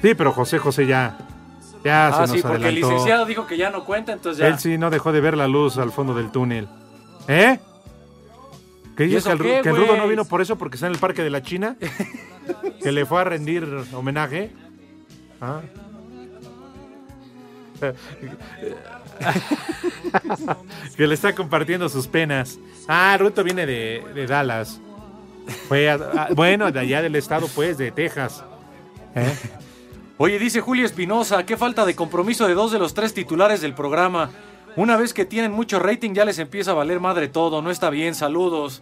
[0.01, 1.17] Sí, pero José José ya.
[1.83, 4.47] Ya se Ah, nos sí, porque el licenciado dijo que ya no cuenta, entonces ya.
[4.47, 6.67] Él sí no dejó de ver la luz al fondo del túnel.
[7.27, 7.59] ¿Eh?
[8.97, 10.87] ¿Qué ¿Y dices que el, qué, que el Rudo no vino por eso porque está
[10.87, 11.77] en el Parque de la China?
[12.83, 14.51] que le fue a rendir homenaje.
[15.39, 15.61] Ah.
[20.97, 22.59] que le está compartiendo sus penas.
[22.87, 24.81] Ah, Ruto viene de, de Dallas.
[25.67, 28.43] Fue a- a- bueno, de allá del estado, pues, de Texas.
[29.15, 29.33] ¿Eh?
[30.17, 33.73] Oye, dice Julio Espinosa, qué falta de compromiso de dos de los tres titulares del
[33.73, 34.29] programa.
[34.75, 37.89] Una vez que tienen mucho rating ya les empieza a valer madre todo, no está
[37.89, 38.81] bien, saludos.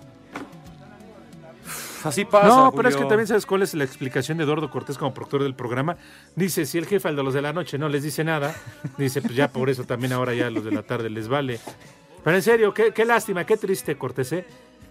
[2.04, 2.48] Así pasa.
[2.48, 5.44] No, pero es que también sabes cuál es la explicación de Eduardo Cortés como productor
[5.44, 5.98] del programa.
[6.36, 8.56] Dice, si el jefe al de los de la noche no les dice nada,
[8.98, 11.60] dice, pues ya por eso también ahora ya a los de la tarde les vale.
[12.24, 14.46] Pero en serio, qué, qué lástima, qué triste Cortés, ¿eh?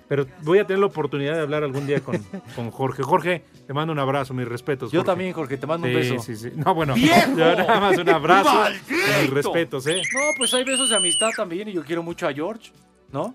[0.09, 2.17] Pero voy a tener la oportunidad de hablar algún día con,
[2.55, 3.03] con Jorge.
[3.03, 4.93] Jorge, te mando un abrazo, mis respetos.
[4.93, 6.19] Yo también, Jorge, te mando un Sí, beso.
[6.21, 6.53] Sí, sí.
[6.55, 7.31] No, bueno, ¡Viejo!
[7.37, 8.95] yo nada más un abrazo ¡Maldito!
[8.95, 10.01] y mis respetos, ¿eh?
[10.15, 12.71] No, pues hay besos de amistad también y yo quiero mucho a George,
[13.13, 13.35] ¿no?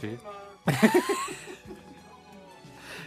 [0.00, 0.16] Sí.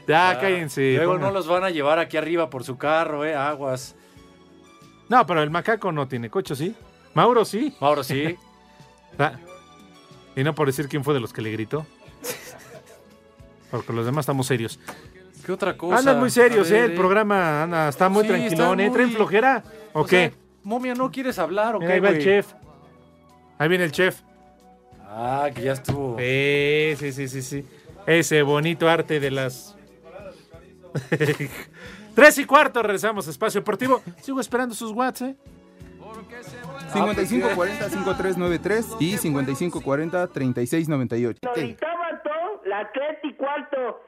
[0.08, 0.95] Ya, cállense.
[0.97, 3.36] Luego no los van a llevar aquí arriba por su carro, ¿eh?
[3.36, 3.95] Aguas.
[5.10, 6.75] No, pero el macaco no tiene coche, ¿sí?
[7.13, 7.73] Mauro sí.
[7.80, 8.36] Mauro sí.
[9.19, 9.34] Ah,
[10.36, 11.86] Y no por decir quién fue de los que le gritó.
[13.71, 14.79] Porque los demás estamos serios.
[15.45, 15.97] ¿Qué otra cosa?
[15.97, 16.86] Andan muy serios, ver, ¿eh?
[16.86, 18.91] El programa anda, está muy Sí, tranquilón, ¿eh?
[18.91, 19.63] ¿Traen flojera?
[19.93, 20.29] ¿O, O qué?
[20.29, 22.53] sea, momia, ¿no quieres hablar o Mira, qué, ahí va el chef.
[23.57, 24.21] Ahí viene el chef.
[25.07, 26.17] Ah, que ya estuvo.
[26.19, 27.65] Sí, sí, sí, sí, sí.
[28.05, 29.75] Ese bonito arte de las...
[32.15, 34.03] Tres y cuarto, regresamos a Espacio Deportivo.
[34.21, 35.36] Sigo esperando sus watts, ¿eh?
[36.93, 41.38] 5540-5393 y 5540-3698.
[42.71, 44.07] Las tres y cuarto.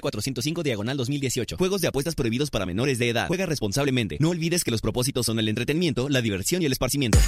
[0.00, 1.56] 405 diagonal 2018.
[1.56, 3.28] Juegos de apuestas prohibidos para menores de edad.
[3.28, 4.16] Juega responsablemente.
[4.20, 7.18] No olvides que los propósitos son el entretenimiento, la diversión y el esparcimiento.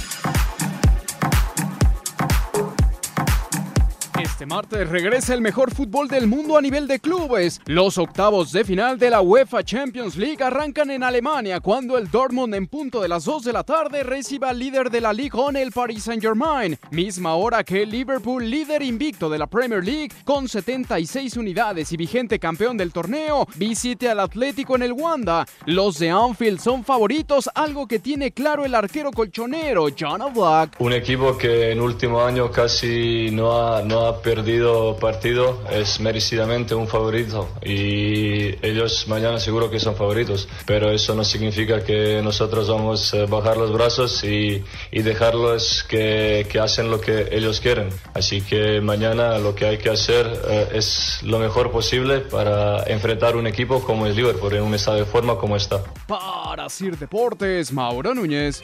[4.35, 7.61] Este martes regresa el mejor fútbol del mundo a nivel de clubes.
[7.67, 12.53] Los octavos de final de la UEFA Champions League arrancan en Alemania cuando el Dortmund
[12.53, 15.57] en punto de las 2 de la tarde reciba al líder de la Ligue 1,
[15.57, 20.49] el Paris Saint-Germain, misma hora que el Liverpool, líder invicto de la Premier League con
[20.49, 25.45] 76 unidades y vigente campeón del torneo, visite al Atlético en el Wanda.
[25.65, 30.75] Los de Anfield son favoritos, algo que tiene claro el arquero colchonero John Black.
[30.79, 36.73] Un equipo que en último año casi no ha, no ha perdido partido es merecidamente
[36.73, 42.67] un favorito y ellos mañana seguro que son favoritos, pero eso no significa que nosotros
[42.67, 47.89] vamos a bajar los brazos y, y dejarlos que, que hacen lo que ellos quieren.
[48.15, 53.35] Así que mañana lo que hay que hacer eh, es lo mejor posible para enfrentar
[53.35, 55.83] un equipo como el Liverpool en un estado de forma como está.
[56.07, 58.63] Para Sir Deportes, Mauro Núñez.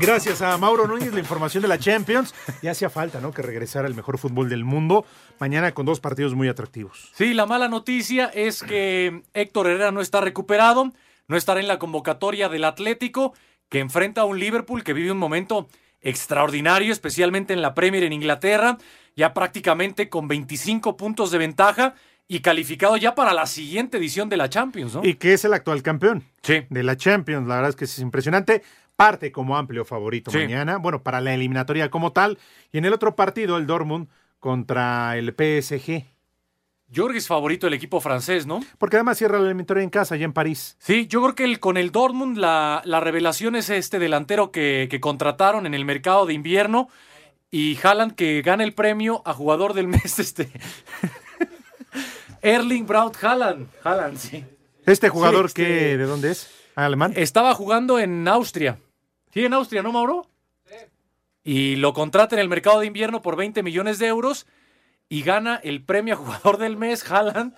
[0.00, 2.34] Gracias a Mauro Núñez, la información de la Champions.
[2.62, 3.32] Ya hacía falta, ¿no?
[3.32, 5.04] Que regresara el mejor fútbol del mundo.
[5.40, 7.10] Mañana con dos partidos muy atractivos.
[7.14, 10.92] Sí, la mala noticia es que Héctor Herrera no está recuperado,
[11.26, 13.34] no estará en la convocatoria del Atlético,
[13.68, 15.68] que enfrenta a un Liverpool que vive un momento
[16.00, 18.78] extraordinario, especialmente en la Premier en Inglaterra,
[19.16, 21.94] ya prácticamente con 25 puntos de ventaja
[22.28, 25.00] y calificado ya para la siguiente edición de la Champions, ¿no?
[25.02, 26.62] Y que es el actual campeón Sí.
[26.70, 27.48] de la Champions.
[27.48, 28.62] La verdad es que es impresionante.
[28.98, 30.38] Parte como amplio favorito Sí.
[30.38, 30.76] mañana.
[30.78, 32.36] Bueno, para la eliminatoria como tal.
[32.72, 34.08] Y en el otro partido, el Dortmund
[34.40, 36.04] contra el PSG.
[36.92, 38.58] Jorge es favorito del equipo francés, ¿no?
[38.76, 40.76] Porque además cierra la eliminatoria en casa, allá en París.
[40.80, 44.88] Sí, yo creo que el, con el Dortmund la, la revelación es este delantero que,
[44.90, 46.88] que contrataron en el mercado de invierno
[47.52, 50.50] y Haaland que gana el premio a jugador del mes, este
[52.42, 53.68] Erling Braut Haaland.
[53.84, 54.44] Haaland, sí.
[54.86, 56.50] Este jugador, Sí, este- que, ¿de dónde es?
[56.74, 57.12] ¿Alemán?
[57.16, 58.78] Estaba jugando en Austria.
[59.38, 60.26] Sí, en Austria, ¿no, Mauro?
[61.44, 64.48] Y lo contrata en el mercado de invierno por 20 millones de euros
[65.08, 67.54] y gana el premio a jugador del mes, Haaland.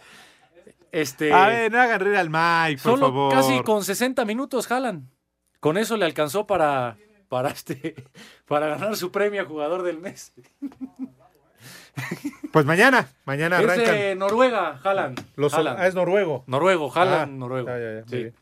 [0.93, 3.33] Este, A ver, no hagan reír al Mike, por Solo favor.
[3.33, 5.09] casi con 60 minutos jalan.
[5.59, 6.99] Con eso le alcanzó para,
[7.31, 7.95] para, este,
[8.47, 10.35] para ganar su premio a jugador del mes.
[12.53, 15.15] Pues mañana, mañana Es de Noruega, Jalan.
[15.37, 16.45] Los- ah, es noruego.
[16.47, 17.69] Noruego, Jalan, Ah, noruego.
[17.69, 18.37] ya, ya, ya, muy Sí.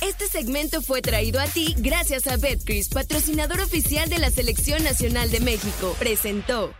[0.00, 5.30] Este segmento fue traído a ti gracias a Betcris, patrocinador oficial de la Selección Nacional
[5.30, 5.96] de México.
[5.98, 6.74] Presentó.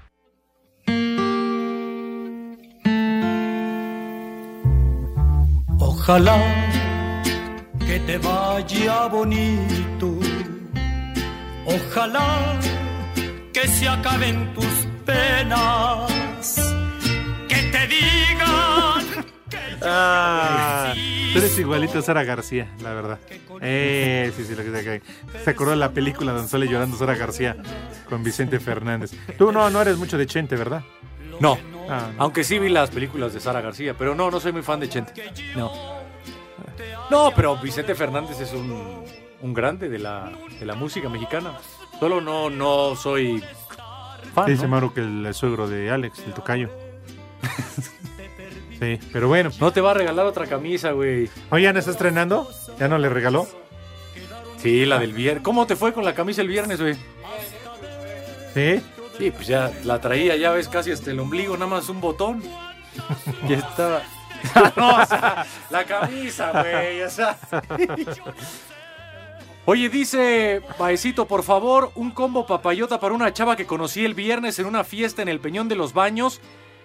[5.78, 6.38] Ojalá
[7.86, 10.18] que te vaya bonito.
[11.66, 12.60] Ojalá
[13.54, 14.74] que se acaben tus
[15.06, 16.54] penas.
[17.48, 19.24] Que te digan
[19.86, 20.93] Ah,
[21.34, 23.18] tú eres igualito a Sara García, la verdad.
[23.60, 25.02] Eh, sí, sí, lo que se,
[25.44, 27.56] se acordó de la película donde sale llorando Sara García
[28.08, 29.10] con Vicente Fernández.
[29.36, 30.82] Tú no, no eres mucho de Chente, ¿verdad?
[31.40, 31.58] No.
[31.90, 34.78] Ah, Aunque sí vi las películas de Sara García, pero no, no soy muy fan
[34.78, 35.12] de Chente.
[35.56, 35.72] No.
[37.10, 39.04] No, pero Vicente Fernández es un,
[39.42, 41.58] un grande de la, de la música mexicana.
[41.98, 43.42] Solo no, no soy
[44.34, 44.46] fan.
[44.46, 44.68] Dice ¿no?
[44.68, 46.70] Mauro que el suegro de Alex, el tocayo.
[48.84, 49.50] sí, pero bueno.
[49.60, 51.30] No te va a regalar otra camisa, güey.
[51.50, 52.48] Oye, ¿no está estrenando?
[52.78, 53.46] ¿Ya no le regaló?
[54.58, 55.42] Sí, la del viernes.
[55.42, 56.94] ¿Cómo te fue con la camisa el viernes, güey?
[58.54, 58.82] ¿Sí?
[59.18, 62.42] Sí, pues ya la traía, ya ves, casi hasta el ombligo, nada más un botón.
[63.48, 64.02] Ya estaba.
[64.76, 67.38] no, o sea, la camisa, güey, o sea.
[69.66, 74.58] Oye, dice Paecito, por favor, un combo papayota para una chava que conocí el viernes
[74.58, 76.40] en una fiesta en el Peñón de los Baños,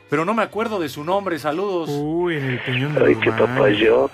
[0.10, 1.38] pero no me acuerdo de su nombre.
[1.40, 1.90] Saludos.
[1.92, 4.12] Uy, en el peñón de los baños.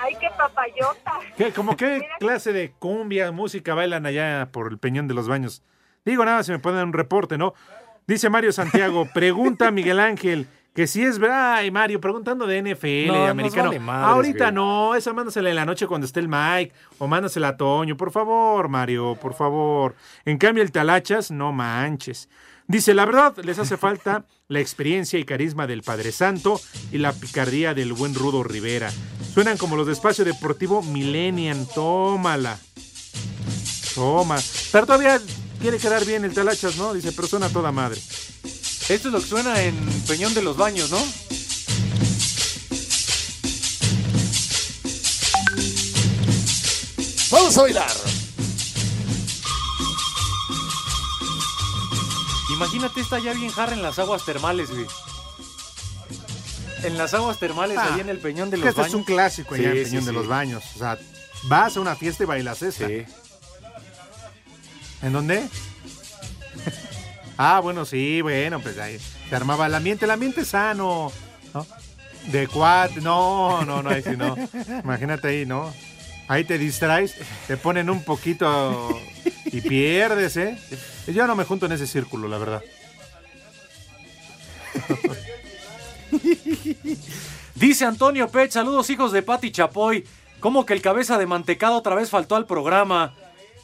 [0.00, 1.12] Ay, qué papayota.
[1.36, 5.62] ¿Qué, ¿Cómo qué clase de cumbia, música bailan allá por el Peñón de los Baños?
[6.04, 7.54] Digo nada, si me pueden dar un reporte, ¿no?
[8.06, 12.60] Dice Mario Santiago, pregunta a Miguel Ángel, que si es verdad, ay Mario, preguntando de
[12.60, 13.68] NFL, No, de nos americano.
[13.68, 14.54] vale madres, Ahorita güey.
[14.54, 18.10] no, esa mándasela en la noche cuando esté el Mike, o mándasela a Toño, por
[18.10, 19.94] favor, Mario, por favor.
[20.26, 22.28] En cambio, el Talachas, no manches.
[22.66, 26.60] Dice, la verdad, les hace falta la experiencia y carisma del Padre Santo
[26.92, 28.90] y la picardía del buen Rudo Rivera.
[29.32, 32.58] Suenan como los de Espacio Deportivo Millennium, tómala.
[33.94, 34.38] Toma.
[34.72, 35.20] Pero todavía
[35.60, 36.94] quiere quedar bien el Talachas, ¿no?
[36.94, 38.00] Dice, pero suena a toda madre.
[38.88, 40.98] Esto es lo que suena en Peñón de los Baños, ¿no?
[47.30, 48.03] Vamos a bailar.
[52.54, 54.86] Imagínate esta ya bien jarra en las aguas termales, güey.
[56.82, 58.94] En las aguas termales, Ah, ahí en el Peñón de los este Baños.
[58.94, 60.16] es un clásico allá Sí, en sí, Peñón de sí.
[60.16, 60.62] los Baños.
[60.74, 60.98] O sea,
[61.44, 62.86] vas a una fiesta y bailas esa.
[62.86, 63.06] ¿En
[65.12, 65.48] dónde?
[67.38, 71.10] ah, bueno, sí, bueno, pues ahí se armaba el ambiente, el ambiente sano,
[71.52, 71.66] ¿no?
[72.26, 74.34] De cuatro, no, no, no, ahí sí no.
[74.84, 75.72] Imagínate ahí, ¿no?
[76.28, 77.14] Ahí te distraes,
[77.46, 78.98] te ponen un poquito
[79.54, 80.58] y pierdes, ¿eh?
[81.06, 82.62] Yo no me junto en ese círculo, la verdad.
[87.54, 90.04] Dice Antonio Pech, saludos hijos de Pati Chapoy.
[90.40, 93.14] ¿Cómo que el cabeza de mantecado otra vez faltó al programa?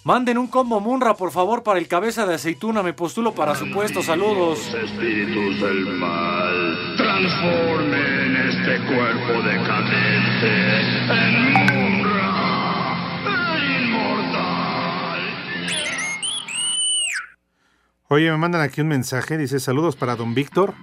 [0.05, 2.85] Manden un combo Munra, por favor, para el cabeza de aceituna.
[2.85, 4.01] Me postulo para su puesto.
[4.01, 4.61] Saludos.
[4.73, 11.50] espíritus del mal transformen este cuerpo decadente en
[18.13, 20.75] Oye, me mandan aquí un mensaje, dice saludos para don Víctor,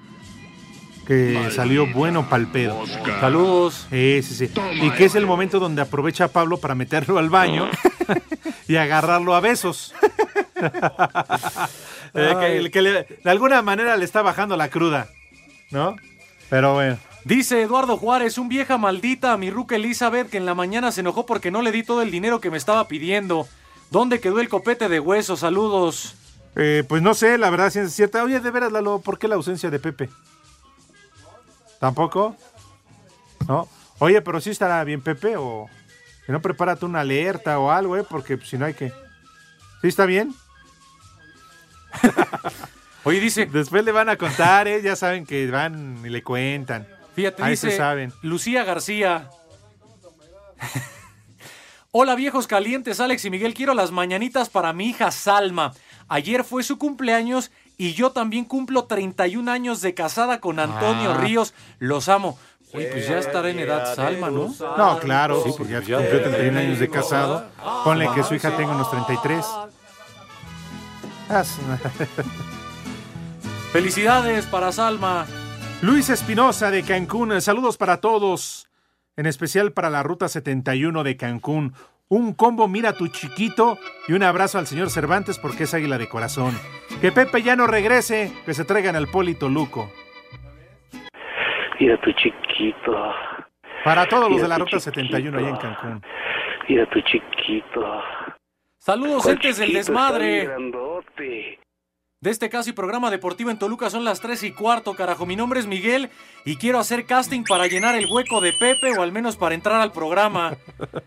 [1.06, 2.86] que salió bueno pal pedo.
[3.20, 3.86] Saludos.
[3.90, 4.52] Sí, sí, sí.
[4.82, 7.70] Y que es el momento donde aprovecha a Pablo para meterlo al baño
[8.70, 9.94] y agarrarlo a besos.
[12.14, 15.08] Eh, que, que le- de alguna manera le está bajando la cruda,
[15.70, 15.96] ¿no?
[16.50, 16.98] Pero bueno.
[17.26, 21.02] Dice Eduardo Juárez, un vieja maldita a mi ruca Elizabeth que en la mañana se
[21.02, 23.48] enojó porque no le di todo el dinero que me estaba pidiendo.
[23.92, 25.38] ¿Dónde quedó el copete de hueso?
[25.38, 26.16] Saludos.
[26.60, 28.24] Eh, pues no sé, la verdad, es cierta.
[28.24, 30.10] Oye, de veras, Lalo, ¿por qué la ausencia de Pepe?
[31.80, 32.36] ¿Tampoco?
[33.48, 33.70] ¿No?
[34.00, 35.70] Oye, pero sí estará bien Pepe o...
[36.26, 38.04] Que no prepárate una alerta o algo, ¿eh?
[38.04, 38.90] Porque si no hay que...
[39.82, 40.34] ¿Sí está bien?
[43.04, 43.46] Oye, dice...
[43.46, 44.82] Después le van a contar, ¿eh?
[44.82, 46.88] Ya saben que van y le cuentan.
[47.16, 48.12] Fíjate, Ahí dice se saben.
[48.24, 49.30] Lucía García.
[51.92, 53.54] Hola viejos calientes, Alex y Miguel.
[53.54, 55.74] Quiero las mañanitas para mi hija Salma.
[56.10, 61.18] Ayer fue su cumpleaños y yo también cumplo 31 años de casada con Antonio Ah.
[61.18, 61.54] Ríos.
[61.80, 62.38] Los amo.
[62.74, 64.54] Oye, pues ya estará en edad Salma, ¿no?
[64.78, 67.46] No, claro, Sí, pues ya cumplió de- 31 años de casado.
[67.84, 69.46] Ponle que su hija tenga unos 33.
[71.30, 71.44] Ah,
[73.72, 75.26] Felicidades para Salma.
[75.82, 78.68] Luis Espinosa de Cancún, saludos para todos,
[79.16, 81.74] en especial para la Ruta 71 de Cancún.
[82.10, 86.08] Un combo mira tu chiquito y un abrazo al señor Cervantes porque es águila de
[86.08, 86.54] corazón.
[87.02, 89.92] Que Pepe ya no regrese, que se traigan al Polito Luco.
[91.80, 93.14] Mira tu chiquito,
[93.84, 94.92] Para todos los de la Ruta chiquito.
[94.92, 96.02] 71 allá en Cancún.
[96.70, 98.02] mira tu chiquito.
[98.80, 100.46] Saludos, ¿Cuál entes del desmadre.
[100.46, 101.60] grandote.
[102.28, 105.26] De este casi programa deportivo en Toluca son las 3 y cuarto, carajo.
[105.26, 106.10] Mi nombre es Miguel
[106.44, 109.80] y quiero hacer casting para llenar el hueco de Pepe o al menos para entrar
[109.80, 110.58] al programa.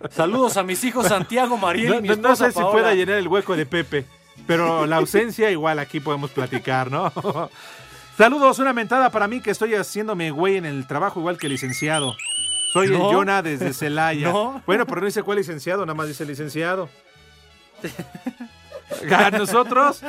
[0.09, 2.95] Saludos a mis hijos Santiago, Mariel y No, mi no- no esposa sé si pueda
[2.95, 4.07] llenar el hueco de Pepe,
[4.47, 7.13] pero la ausencia igual aquí podemos platicar, ¿no?
[8.17, 11.53] Saludos, una mentada para mí que estoy haciéndome güey en el trabajo igual que el
[11.53, 12.17] licenciado.
[12.73, 13.13] Soy el No.
[13.13, 14.33] Jonah desde Celaya.
[14.33, 14.63] No.
[14.65, 16.89] Bueno, pero no dice cuál licenciado, nada más dice licenciado.
[19.15, 20.03] ¿A nosotros?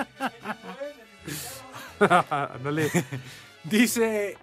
[3.64, 4.38] Dice,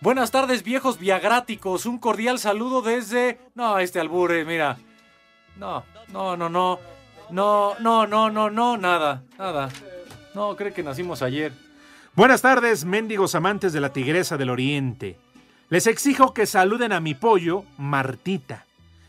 [0.00, 3.38] buenas tardes viejos viagráticos, un cordial saludo desde...
[3.54, 4.76] No, este albure, mira.
[5.56, 6.78] No, no, no, no.
[7.30, 9.68] No, no, no, no, no, nada, nada.
[10.34, 11.52] No, cree que nacimos ayer.
[12.16, 15.16] Buenas tardes, mendigos amantes de la tigresa del oriente.
[15.68, 18.66] Les exijo que saluden a mi pollo, Martita.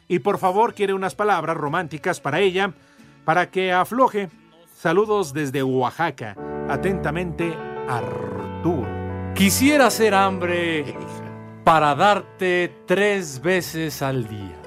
[0.08, 2.74] Y por favor, quiere unas palabras románticas para ella,
[3.26, 4.30] para que afloje.
[4.78, 6.36] Saludos desde Oaxaca.
[6.72, 7.54] Atentamente,
[7.90, 8.88] Arturo.
[9.36, 10.96] Quisiera hacer hambre
[11.66, 14.58] para darte tres veces al día.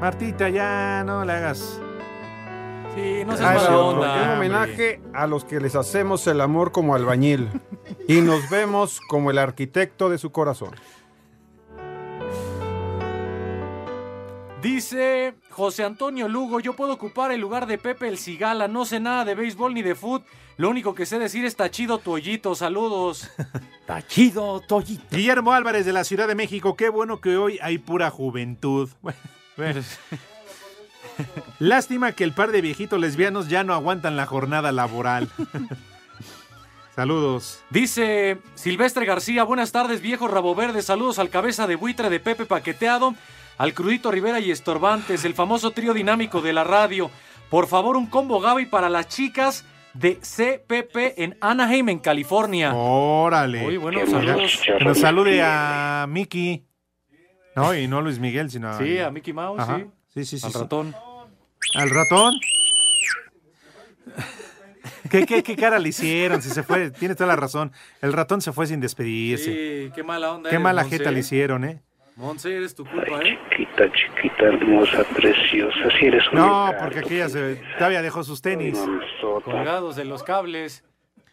[0.00, 1.82] Martita, ya no le hagas.
[2.94, 4.22] Sí, no seas mala onda.
[4.22, 7.50] Un homenaje a los que les hacemos el amor como albañil
[8.08, 10.70] y nos vemos como el arquitecto de su corazón.
[14.62, 19.00] Dice José Antonio Lugo, yo puedo ocupar el lugar de Pepe el Cigala, no sé
[19.00, 20.24] nada de béisbol ni de fútbol,
[20.56, 23.30] lo único que sé decir es tachido tu hoyito, saludos.
[23.86, 25.04] Tachido Toyito.
[25.10, 28.88] Guillermo Álvarez de la Ciudad de México, qué bueno que hoy hay pura juventud.
[29.56, 29.80] Bueno,
[31.58, 35.30] Lástima que el par de viejitos lesbianos ya no aguantan la jornada laboral.
[36.94, 37.62] Saludos.
[37.70, 42.46] Dice Silvestre García, buenas tardes viejo rabo verde, saludos al cabeza de buitre de Pepe
[42.46, 43.14] Paqueteado,
[43.58, 47.10] al crudito Rivera y Estorbantes, el famoso trío dinámico de la radio.
[47.50, 49.64] Por favor, un combo Gaby para las chicas
[49.94, 52.74] de CPP en Anaheim, en California.
[52.74, 53.66] Órale.
[53.66, 54.60] Uy, bueno, Mira, saludos.
[54.78, 56.66] Que nos salude a Miki.
[57.54, 58.78] No, y no Luis Miguel, sino a...
[58.78, 59.78] Sí, a Mickey Mouse, Ajá.
[59.78, 60.24] sí.
[60.24, 60.46] Sí, sí.
[60.46, 60.58] Al sí.
[60.58, 60.94] ratón.
[61.74, 62.34] ¿Al ratón?
[65.10, 66.42] ¿Qué, qué, qué cara le hicieron?
[66.42, 67.72] Si se fue, tiene toda la razón.
[68.02, 69.44] El ratón se fue sin despedirse.
[69.86, 70.50] Sí, qué mala onda.
[70.50, 70.98] Qué mala Monse.
[70.98, 71.82] jeta le hicieron, ¿eh?
[72.16, 73.38] Monse, eres tu culpa, ¿eh?
[73.50, 75.90] Chiquita, chiquita, hermosa, preciosa.
[75.98, 78.78] Si eres un No, porque aquella se, todavía dejó sus tenis.
[79.44, 80.82] Colgados de los cables.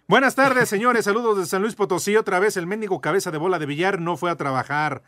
[0.09, 1.05] Buenas tardes, señores.
[1.05, 2.17] Saludos de San Luis Potosí.
[2.17, 5.03] Otra vez el mendigo cabeza de bola de billar no fue a trabajar.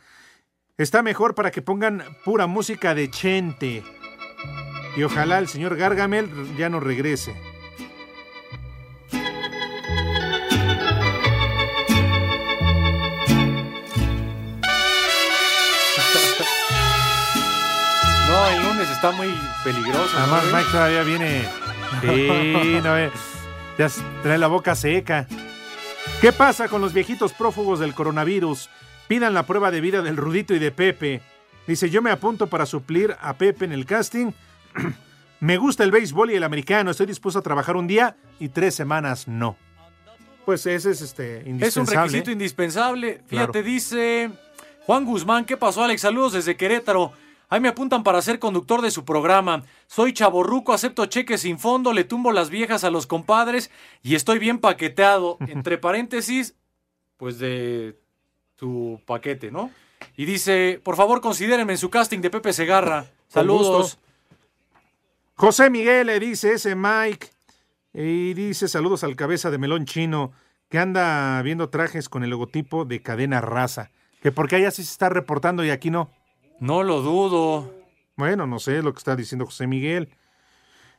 [0.78, 3.84] Está mejor para que pongan pura música de Chente.
[4.96, 7.36] Y ojalá el señor Gargamel ya no regrese.
[18.86, 19.34] Lunes está muy
[19.64, 20.18] peligroso.
[20.18, 20.44] Además.
[20.54, 21.48] Mike todavía viene.
[22.02, 23.12] Sí, no, eh,
[23.78, 23.90] ya
[24.22, 25.28] trae la boca seca.
[26.22, 28.70] ¿Qué pasa con los viejitos prófugos del coronavirus?
[29.08, 31.22] Pidan la prueba de vida del Rudito y de Pepe.
[31.68, 34.32] Dice, yo me apunto para suplir a Pepe en el casting.
[35.40, 36.92] me gusta el béisbol y el americano.
[36.92, 39.58] Estoy dispuesto a trabajar un día y tres semanas no.
[40.46, 42.02] Pues ese es este Es un indispensable.
[42.02, 43.22] requisito indispensable.
[43.28, 43.52] Claro.
[43.52, 44.32] Fíjate, dice
[44.86, 46.02] Juan Guzmán, ¿qué pasó, Alex?
[46.02, 47.14] Saludos desde Querétaro.
[47.50, 49.64] Ahí me apuntan para ser conductor de su programa.
[49.88, 53.72] Soy chaborruco, acepto cheques sin fondo, le tumbo las viejas a los compadres
[54.02, 55.38] y estoy bien paqueteado.
[55.48, 56.56] Entre paréntesis,
[57.18, 58.00] pues de
[58.56, 59.72] tu paquete, ¿no?
[60.18, 63.06] Y dice, por favor, considérenme en su casting de Pepe Segarra.
[63.28, 63.98] Saludos.
[65.36, 67.28] José Miguel le dice ese Mike
[67.94, 70.32] y dice saludos al cabeza de melón chino
[70.70, 73.92] que anda viendo trajes con el logotipo de cadena raza.
[74.22, 76.10] Que porque allá sí se está reportando y aquí no.
[76.60, 77.74] No lo dudo.
[78.16, 80.10] Bueno, no sé lo que está diciendo José Miguel.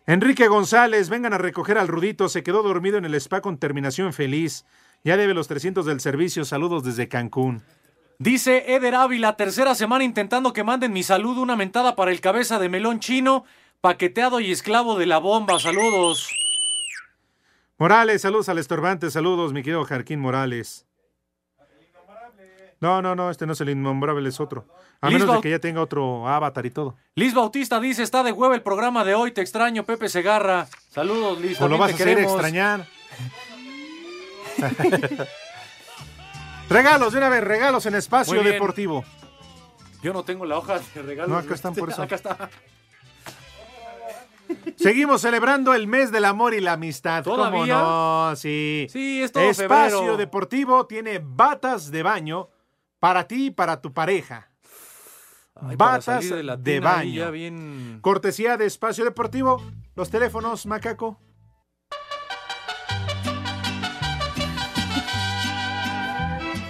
[0.07, 2.29] Enrique González, vengan a recoger al Rudito.
[2.29, 4.65] Se quedó dormido en el spa con terminación feliz.
[5.03, 6.45] Ya debe los 300 del servicio.
[6.45, 7.63] Saludos desde Cancún.
[8.19, 12.59] Dice Eder Ávila, tercera semana intentando que manden mi saludo, una mentada para el cabeza
[12.59, 13.45] de melón chino,
[13.83, 15.59] paqueteado y esclavo de la bomba.
[15.59, 16.31] Saludos.
[17.79, 19.11] Morales, saludos al estorbante.
[19.11, 20.86] Saludos, mi querido Jarquín Morales.
[22.81, 24.67] No, no, no, este no es el innombrable, es otro.
[25.01, 26.97] A Liz menos de que ya tenga otro avatar y todo.
[27.15, 30.67] Liz Bautista dice, está de hueva el programa de hoy, te extraño, Pepe Segarra.
[30.91, 31.61] Saludos, Liz.
[31.61, 32.33] O lo vas a hacer queremos.
[32.33, 32.87] extrañar.
[36.69, 39.05] regalos, de una vez, regalos en espacio deportivo.
[40.03, 41.31] Yo no tengo la hoja de regalos.
[41.31, 42.03] No, acá están por eso.
[42.03, 42.51] Acá está.
[44.77, 47.25] Seguimos celebrando el mes del amor y la amistad.
[47.25, 47.79] ¿Cómo ¿Todavía?
[47.79, 48.37] no?
[48.37, 48.87] Sí.
[48.91, 50.17] Sí, es todo Espacio febrero.
[50.17, 52.51] Deportivo tiene batas de baño
[53.01, 54.51] para ti y para tu pareja.
[55.55, 56.25] Ay, batas
[56.59, 57.31] de baño.
[57.33, 59.63] bien- Cortesía de Espacio Deportivo.
[59.95, 61.19] Los teléfonos, Macaco.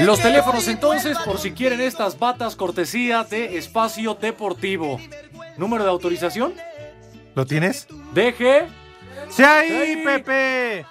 [0.00, 4.98] Los teléfonos entonces, por si quieren estas batas cortesía de Espacio Deportivo.
[5.56, 6.54] ¿Número de autorización?
[7.34, 7.86] ¿Lo tienes?
[8.14, 8.66] DG.
[9.30, 10.86] ¡Sí ahí, Pepe!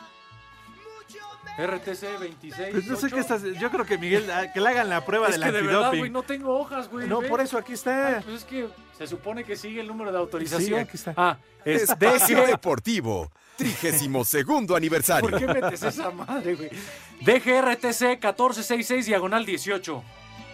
[1.57, 2.70] RTC 26.
[2.72, 3.43] Pues no sé qué estás.
[3.60, 5.76] Yo creo que Miguel, ah, que le hagan la prueba Es del que de verdad,
[5.88, 5.99] antidoping.
[5.99, 7.05] güey, no tengo hojas, güey.
[7.07, 7.28] No, ve.
[7.28, 8.18] por eso aquí está.
[8.18, 10.66] Ay, pues es que se supone que sigue el número de autorización.
[10.66, 11.14] Sí, aquí está.
[11.18, 12.47] Ah, es Espacio DG.
[12.47, 15.30] Deportivo, trigésimo segundo aniversario.
[15.30, 16.70] ¿Por qué metes esa madre, güey?
[17.22, 20.03] DGRTC 1466 diagonal 18.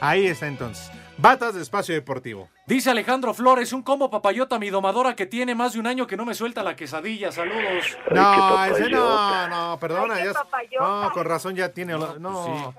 [0.02, 0.90] Ahí está entonces.
[1.18, 2.50] Batas de espacio deportivo.
[2.68, 6.18] Dice Alejandro Flores, un combo papayota mi domadora que tiene más de un año que
[6.18, 7.32] no me suelta la quesadilla.
[7.32, 7.98] Saludos.
[8.12, 10.24] No, ese no, no, perdona.
[10.24, 10.34] ya
[10.80, 11.96] no, con razón ya tiene.
[11.96, 12.74] olor- No.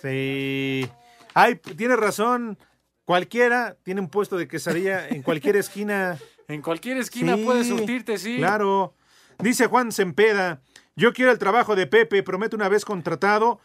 [0.00, 0.88] Sí.
[1.34, 2.56] Ay, tiene razón.
[3.04, 6.18] Cualquiera tiene un puesto de quesadilla en cualquier esquina.
[6.48, 8.36] En cualquier esquina puedes surtirte, sí.
[8.36, 8.94] Claro.
[9.40, 10.60] Dice Juan Sempeda,
[10.94, 13.58] yo quiero el trabajo de Pepe, prometo una vez contratado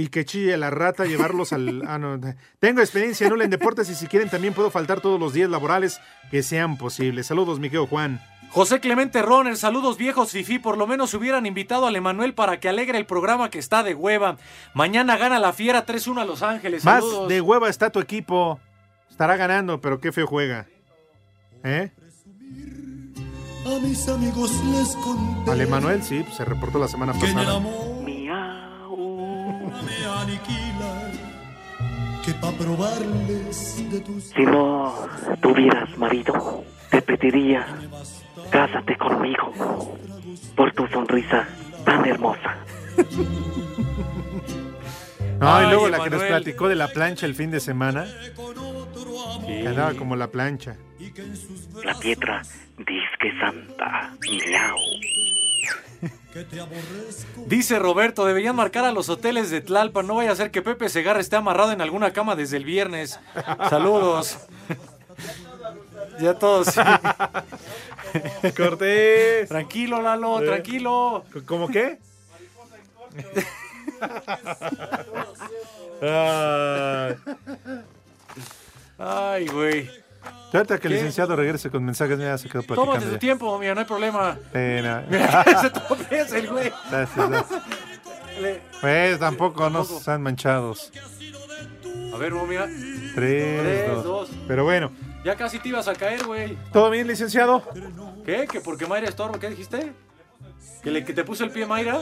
[0.00, 1.82] y que chille la rata llevarlos al...
[1.86, 2.20] Ah, no.
[2.58, 6.00] Tengo experiencia nula en deportes y si quieren también puedo faltar todos los días laborales
[6.30, 7.26] que sean posibles.
[7.26, 8.20] Saludos, mi querido Juan.
[8.50, 12.68] José Clemente Roner, saludos viejos Fifi, por lo menos hubieran invitado al Emanuel para que
[12.68, 14.38] alegre el programa que está de hueva.
[14.72, 16.84] Mañana gana la Fiera 3-1 a Los Ángeles.
[16.84, 17.28] Más Saludos.
[17.28, 18.58] de hueva está tu equipo.
[19.10, 20.66] Estará ganando, pero qué feo juega.
[21.62, 21.90] ¿Eh?
[23.66, 27.60] A mis amigos les conté Al Emanuel, sí, pues, se reportó la semana pasada.
[32.28, 34.94] Que pa' probarles de tus Si no
[35.40, 37.66] tuvieras marido, te pediría,
[38.50, 39.52] cásate conmigo,
[40.54, 41.48] por tu sonrisa
[41.84, 42.56] tan hermosa.
[45.38, 48.06] No, y Ay, luego la que nos platicó de la plancha el fin de semana.
[49.46, 50.76] Que andaba como la plancha.
[51.82, 52.42] La piedra
[52.76, 54.12] disque santa.
[54.20, 54.76] Miau.
[57.46, 60.06] Dice Roberto, deberían marcar a los hoteles de Tlalpan.
[60.06, 63.18] No vaya a ser que Pepe Segarra esté amarrado en alguna cama desde el viernes.
[63.68, 64.38] Saludos.
[66.20, 66.68] ya todos.
[66.68, 66.80] sí.
[68.56, 69.48] Cortés.
[69.48, 70.46] Tranquilo, Lalo, Eh.
[70.46, 71.24] tranquilo.
[71.46, 71.98] ¿Cómo qué?
[76.00, 77.16] Ay.
[78.98, 79.90] Ay, güey.
[80.52, 82.92] Ahorita que el licenciado regrese con mensajes, mira, se quedó platicando.
[82.94, 84.36] Tómate tu tiempo, mira, no hay problema.
[84.54, 85.02] Eh, no.
[85.10, 86.72] Mira, se tropieza el güey.
[86.90, 87.62] Gracias, gracias.
[88.40, 90.90] Le- Pues tampoco nos están manchados.
[92.14, 92.66] A ver, mira.
[93.14, 94.04] Tres, Tres, dos.
[94.04, 94.30] dos.
[94.46, 94.90] Pero bueno,
[95.24, 96.56] Ya casi te ibas a caer, güey.
[96.72, 97.62] ¿todo bien, licenciado?
[98.24, 98.46] ¿Qué?
[98.50, 99.38] ¿Que porque Mayra estorba?
[99.38, 99.92] ¿Qué dijiste?
[100.82, 101.98] ¿Que, le, que te puso el pie Mayra?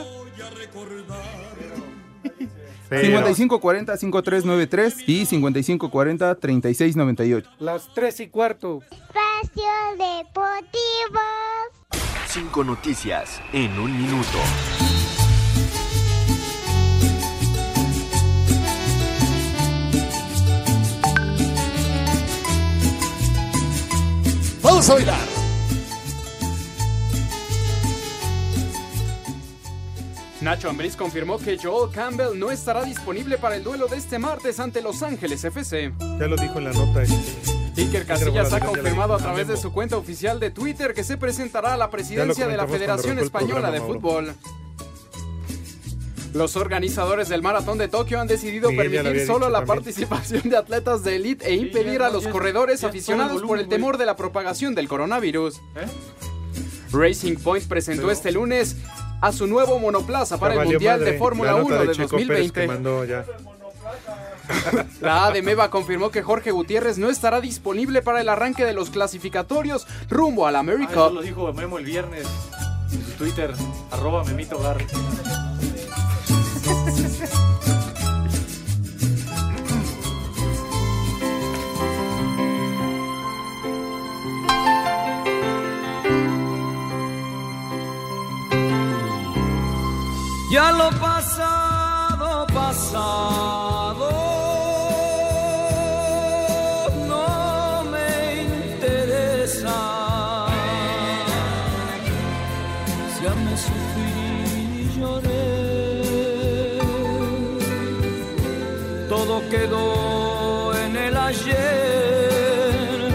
[2.91, 7.45] 5540-5393 y 5540-3698.
[7.59, 8.81] Las tres y cuarto.
[8.83, 11.21] Espacio Deportivo.
[12.29, 14.39] Cinco noticias en un minuto.
[24.63, 25.36] Vamos a bailar.
[30.47, 34.61] Nacho Ambriz confirmó que Joel Campbell no estará disponible para el duelo de este martes
[34.61, 35.93] ante Los Ángeles FC.
[36.21, 37.03] Ya lo dijo en la nota.
[37.03, 37.83] este.
[37.83, 41.75] Iker Casillas ha confirmado a través de su cuenta oficial de Twitter que se presentará
[41.75, 44.35] a la presidencia de la Federación Española de Fútbol.
[46.33, 49.79] Los organizadores del Maratón de Tokio han decidido Miguel permitir solo la también.
[49.79, 54.07] participación de atletas de élite e impedir a los corredores aficionados por el temor de
[54.07, 55.57] la propagación del coronavirus.
[55.57, 55.89] ¿Eh?
[56.93, 58.77] Racing Point presentó este lunes
[59.21, 61.13] a su nuevo monoplaza para Ya el Mundial madre.
[61.13, 62.61] de Fórmula La nota 1 de Checo Pérez 2020.
[62.61, 63.25] que mandó ya.
[65.01, 69.87] La ADMEVA confirmó que Jorge Gutiérrez no estará disponible para el arranque de los clasificatorios
[70.09, 72.27] rumbo al Ah, America eso lo dijo Memo el viernes
[72.93, 73.53] en su Twitter,
[73.91, 74.79] arroba Memito Gar.
[90.49, 94.09] Ya lo pasado, pasado,
[97.09, 100.47] no me interesa.
[103.23, 106.79] Ya me sufrí lloré,
[109.09, 113.11] todo quedó en el ayer,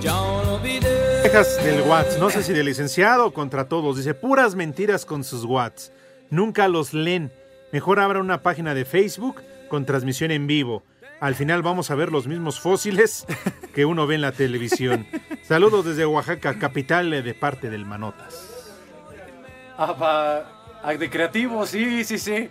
[0.00, 1.22] ya olvidé.
[1.22, 3.98] Quejas del Watts, no sé si del licenciado contra todos.
[3.98, 5.92] Dice, puras mentiras con sus Watts.
[6.30, 7.32] Nunca los leen.
[7.72, 10.82] Mejor abra una página de Facebook con transmisión en vivo.
[11.20, 13.26] Al final vamos a ver los mismos fósiles
[13.74, 15.06] que uno ve en la televisión.
[15.42, 18.56] Saludos desde Oaxaca, capital de parte del Manotas.
[19.78, 20.44] Ah,
[20.82, 22.48] ah, de creativo, sí, sí, sí.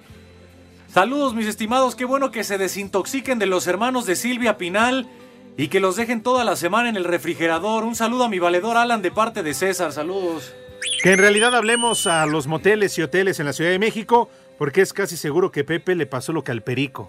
[0.87, 1.95] Saludos, mis estimados.
[1.95, 5.09] Qué bueno que se desintoxiquen de los hermanos de Silvia Pinal
[5.57, 7.83] y que los dejen toda la semana en el refrigerador.
[7.83, 9.91] Un saludo a mi valedor Alan de parte de César.
[9.91, 10.53] Saludos.
[11.01, 14.81] Que en realidad hablemos a los moteles y hoteles en la Ciudad de México, porque
[14.81, 17.07] es casi seguro que Pepe le pasó lo que al Perico.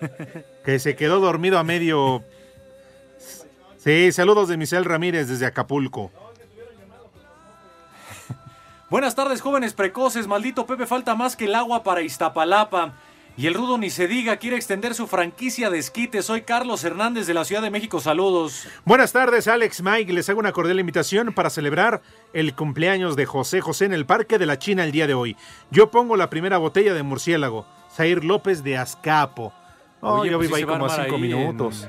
[0.64, 2.22] que se quedó dormido a medio...
[3.78, 6.12] Sí, saludos de Michelle Ramírez desde Acapulco.
[8.90, 10.26] Buenas tardes, jóvenes precoces.
[10.26, 12.92] Maldito Pepe, falta más que el agua para Iztapalapa.
[13.34, 16.20] Y el rudo ni se diga, quiere extender su franquicia de esquite.
[16.22, 17.98] Soy Carlos Hernández de la Ciudad de México.
[17.98, 18.68] Saludos.
[18.84, 20.12] Buenas tardes, Alex Mike.
[20.12, 22.02] Les hago una cordial invitación para celebrar
[22.34, 25.34] el cumpleaños de José José en el Parque de la China el día de hoy.
[25.70, 27.66] Yo pongo la primera botella de murciélago.
[27.90, 29.52] Zair López de Azcapo.
[30.02, 31.88] Oh, Oye, yo pues vivo ahí como a cinco en- minutos.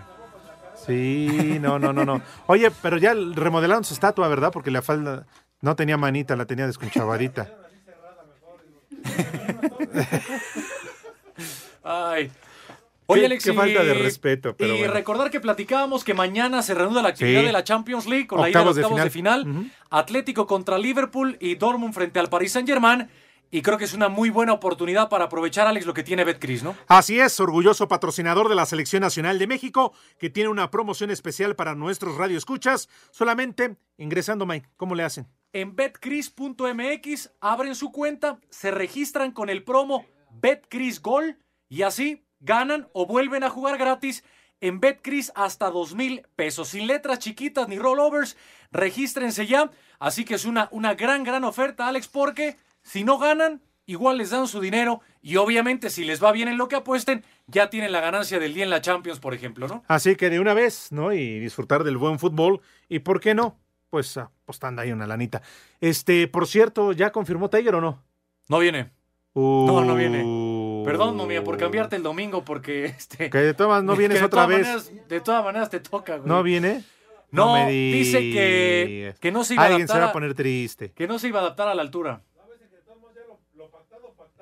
[0.86, 2.22] Sí, no, no, no, no.
[2.48, 4.52] Oye, pero ya remodelaron su estatua, ¿verdad?
[4.52, 5.26] Porque la falda
[5.62, 7.50] no tenía manita, la tenía desconchavadita.
[11.84, 12.31] Ay.
[13.05, 14.93] Oye, Qué- Alex, qué falta de respeto, pero y bueno.
[14.93, 17.45] recordar que platicábamos que mañana se reanuda la actividad Sí.
[17.47, 19.71] de la Champions League con Octavos la ida de octavos de final.
[19.89, 23.09] Atlético contra Liverpool y Dortmund frente al Paris Saint-Germain.
[23.51, 26.63] Y creo que es una muy buena oportunidad para aprovechar, Alex, lo que tiene Betcris,
[26.63, 26.75] ¿no?
[26.88, 31.55] Así es, orgulloso patrocinador de la Selección Nacional de México, que tiene una promoción especial
[31.55, 34.69] para nuestros radioescuchas, solamente ingresando, Mike.
[34.75, 35.27] ¿Cómo le hacen?
[35.51, 40.05] En betcris.mx abren su cuenta, se registran con el promo
[40.41, 41.38] Betcris Gol
[41.74, 44.24] y así ganan o vuelven a jugar gratis
[44.61, 46.67] en Betcris hasta dos mil pesos.
[46.67, 48.38] Sin letras chiquitas ni rollovers,
[48.71, 49.71] regístrense ya.
[49.97, 54.30] Así que es una, una gran, gran oferta, Alex, porque si no ganan, igual les
[54.30, 57.91] dan su dinero y obviamente si les va bien en lo que apuesten, ya tienen
[57.91, 59.84] la ganancia del día en la Champions, por ejemplo, ¿no?
[59.88, 61.11] Así que de una vez, ¿no?
[61.11, 62.61] Y disfrutar del buen fútbol.
[62.88, 63.57] ¿Y por qué no?
[63.89, 65.41] Pues apostando ahí una lanita.
[65.82, 68.03] Este, por cierto, ¿ya confirmó Tiger o no?
[68.47, 68.91] No viene.
[69.34, 70.53] No, no viene.
[70.86, 73.29] Perdón, momia, por cambiarte el domingo, porque este.
[73.29, 74.67] Que de todas no vienes otra todas vez.
[74.67, 76.27] maneras- de todas maneras te toca, güey.
[76.27, 76.84] ¿No viene?
[77.31, 80.91] No, me dice que, que no se iba a Alguien se va a poner triste.
[80.91, 82.21] Que no se iba a adaptar a la altura.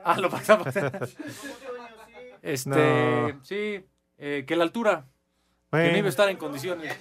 [0.03, 1.07] Ah, lo pactado, pactado.
[2.41, 3.39] Este, No.
[3.43, 3.85] sí,
[4.17, 5.05] eh, que la altura.
[5.71, 6.91] Que no iba a estar en condiciones.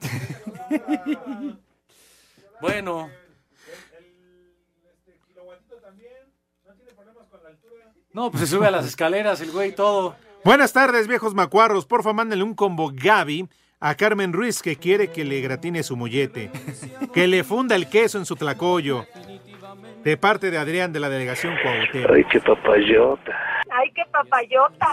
[2.60, 3.10] bueno.
[8.12, 10.16] No, pues se sube a las escaleras el güey y todo.
[10.44, 11.86] Buenas tardes, viejos macuarros.
[11.86, 13.48] Porfa, mándenle un combo Gaby
[13.80, 16.50] a Carmen Ruiz que quiere que le gratine su mollete.
[17.12, 19.04] Que le funda el queso en su tlacoyo.
[20.04, 22.10] De parte de Adrián de la delegación Cuauhtémoc.
[22.10, 23.32] Ay, qué papayota.
[23.70, 24.86] Ay, qué papayota.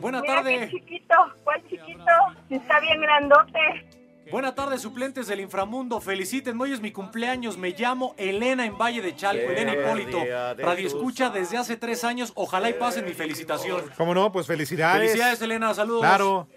[0.00, 0.58] Buena Mira tarde.
[0.60, 1.14] qué chiquito.
[1.44, 2.12] ¿Cuál chiquito?
[2.50, 3.86] Está bien grandote.
[4.30, 6.00] Buena tarde, suplentes del inframundo.
[6.00, 7.56] Felicítenme, hoy es mi cumpleaños.
[7.56, 10.18] Me llamo Elena en Valle de Chalco, Elena Hipólito.
[10.58, 12.32] Radio escucha desde hace tres años.
[12.34, 13.84] Ojalá y pasen mi felicitación.
[13.96, 14.32] ¿Cómo no?
[14.32, 15.02] Pues felicidades.
[15.02, 15.72] Felicidades, Elena.
[15.74, 16.00] Saludos.
[16.00, 16.48] Claro.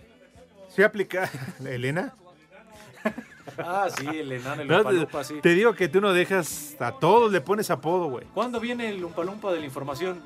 [0.75, 1.29] Sí aplica.
[1.65, 2.13] ¿Elena?
[3.57, 5.41] Ah, sí, Elena, el No, Lumpalumpa, sí.
[5.41, 8.25] Te digo que tú no dejas, a todos le pones apodo, güey.
[8.33, 10.23] ¿Cuándo viene el Lumpalumpa de la información?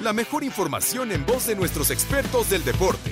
[0.00, 3.11] La mejor información en voz de nuestros expertos del deporte.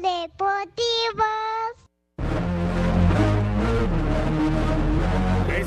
[0.00, 1.51] Deportivo.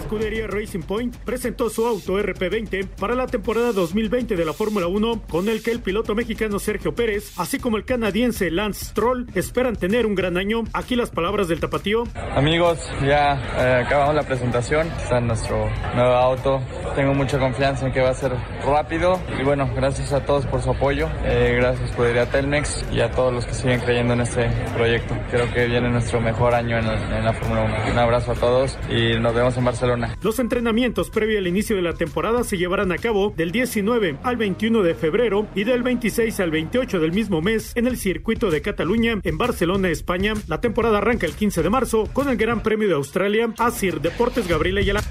[0.05, 5.23] Escudería Racing Point presentó su auto RP20 para la temporada 2020 de la Fórmula 1,
[5.27, 9.75] con el que el piloto mexicano Sergio Pérez, así como el canadiense Lance Stroll, esperan
[9.75, 10.63] tener un gran año.
[10.73, 12.03] Aquí las palabras del tapatío.
[12.35, 14.87] Amigos, ya eh, acabamos la presentación.
[14.89, 16.61] Está nuestro nuevo auto.
[16.95, 18.31] Tengo mucha confianza en que va a ser
[18.63, 19.19] rápido.
[19.39, 21.09] Y bueno, gracias a todos por su apoyo.
[21.23, 24.47] Eh, gracias por ir a Telmex y a todos los que siguen creyendo en este
[24.75, 25.15] proyecto.
[25.31, 27.91] Creo que viene nuestro mejor año en la Fórmula 1.
[27.91, 29.94] Un abrazo a todos y nos vemos en Barcelona.
[30.21, 34.37] Los entrenamientos previo al inicio de la temporada se llevarán a cabo del 19 al
[34.37, 38.61] 21 de febrero y del 26 al 28 del mismo mes en el circuito de
[38.61, 40.33] Cataluña en Barcelona, España.
[40.47, 43.53] La temporada arranca el 15 de marzo con el Gran Premio de Australia.
[43.57, 45.03] Asir Deportes Gabriela Ayala.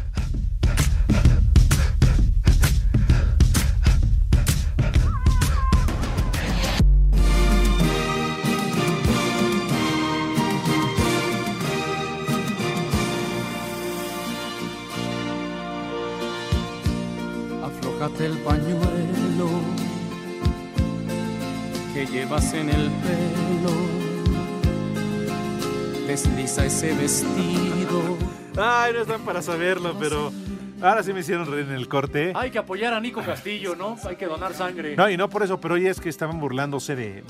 [26.91, 28.16] Ese vestido.
[28.57, 30.32] Ay, no están para saberlo, pero
[30.80, 32.32] ahora sí me hicieron reír en el corte.
[32.35, 33.97] Hay que apoyar a Nico Castillo, ¿no?
[34.09, 34.97] Hay que donar sangre.
[34.97, 37.24] No, y no por eso, pero hoy es que estaban burlándose de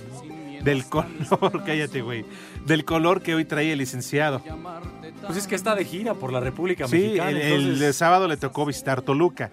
[0.62, 2.24] del color, cállate, güey.
[2.64, 4.40] Del color que hoy trae el licenciado.
[5.26, 7.30] Pues es que está de gira por la República Sí, Mexicana.
[7.30, 9.50] el, el entonces- sábado le tocó visitar Toluca.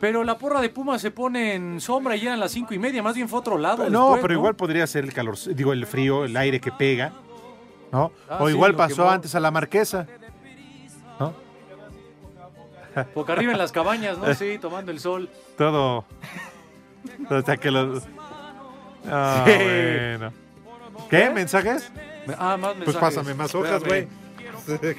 [0.00, 3.02] Pero la porra de Puma se pone en sombra y eran las cinco y media.
[3.02, 3.88] Más bien fue a otro lado.
[3.90, 7.12] no, después, pero igual podría ser el calor, digo, el frío, el aire que pega,
[7.94, 8.10] ¿no?
[8.28, 9.10] Ah, o igual pasó quemó.
[9.10, 10.06] antes a la marquesa,
[11.20, 11.32] ¿no?
[13.28, 14.34] Arriba en las cabañas, ¿no?
[14.34, 15.30] Sí, tomando el sol.
[15.56, 16.04] Todo.
[17.30, 18.02] Hasta que los.
[19.08, 19.52] Ah, Sí.
[19.54, 20.32] bueno.
[21.08, 21.30] ¿Qué?
[21.30, 21.90] ¿Mensajes?
[22.38, 23.00] Ah, más Pues mensajes.
[23.00, 24.08] pásame más hojas, güey.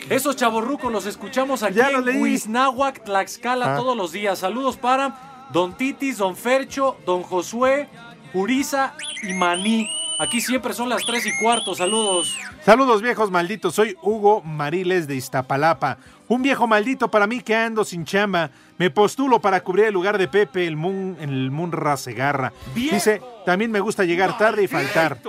[0.10, 2.22] Esos chavorrucos los escuchamos aquí Ya en.
[2.22, 3.78] Huiznahuac, Tlaxcala, Ah.
[3.78, 4.40] todos los días.
[4.40, 7.90] Saludos para Don Titis, Don Fercho, Don Josué,
[8.34, 8.94] Uriza
[9.24, 9.90] y Maní.
[10.18, 11.76] Aquí siempre son las tres y cuarto.
[11.76, 12.38] Saludos.
[12.64, 15.98] Saludos viejos malditos, soy Hugo Mariles de Iztapalapa.
[16.28, 18.50] Un viejo maldito para mí que ando sin chamba.
[18.78, 22.54] Me postulo para cubrir el lugar de Pepe, el Mun, el Munra Segarra.
[22.74, 25.20] Dice, también me gusta llegar tarde y faltar.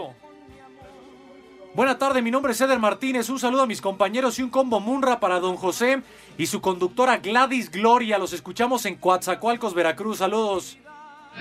[1.75, 3.29] Buena tarde, mi nombre es Eder Martínez.
[3.29, 6.01] Un saludo a mis compañeros y un combo Munra para don José
[6.39, 8.17] y su conductora Gladys Gloria.
[8.17, 10.19] Los escuchamos en Coatzacoalcos, Veracruz.
[10.19, 10.79] Saludos.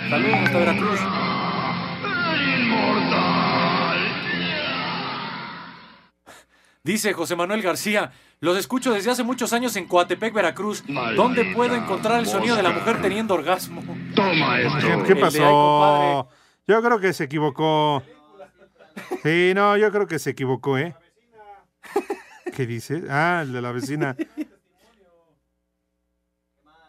[0.10, 1.00] Saludos hasta Veracruz.
[6.86, 8.12] Dice José Manuel García,
[8.42, 10.84] los escucho desde hace muchos años en Coatepec, Veracruz.
[11.16, 13.84] ¿Dónde puedo encontrar el sonido de la mujer teniendo orgasmo?
[14.16, 14.78] Toma esto.
[14.80, 15.40] ¿Qué, El qué de, "Ay, pasó?
[15.40, 16.38] compadre".
[16.68, 18.04] Yo creo que se equivocó.
[19.24, 20.96] Sí, no, yo creo que se equivocó, ¿eh?
[22.56, 23.02] ¿Qué dice?
[23.10, 24.16] Ah, el de la vecina.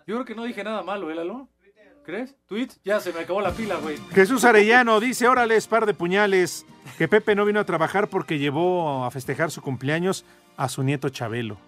[0.07, 1.49] Yo creo que no dije nada malo, ¿eh, Lalo?
[2.07, 2.36] ¿Crees?
[2.46, 2.68] ¿Tweet?
[2.84, 3.98] Ya se me acabó la pila, güey.
[4.14, 6.64] Jesús Arellano dice, órale, par de puñales,
[6.98, 10.24] que Pepe no vino a trabajar porque llevó a festejar su cumpleaños
[10.57, 11.59] a su nieto Chabelo.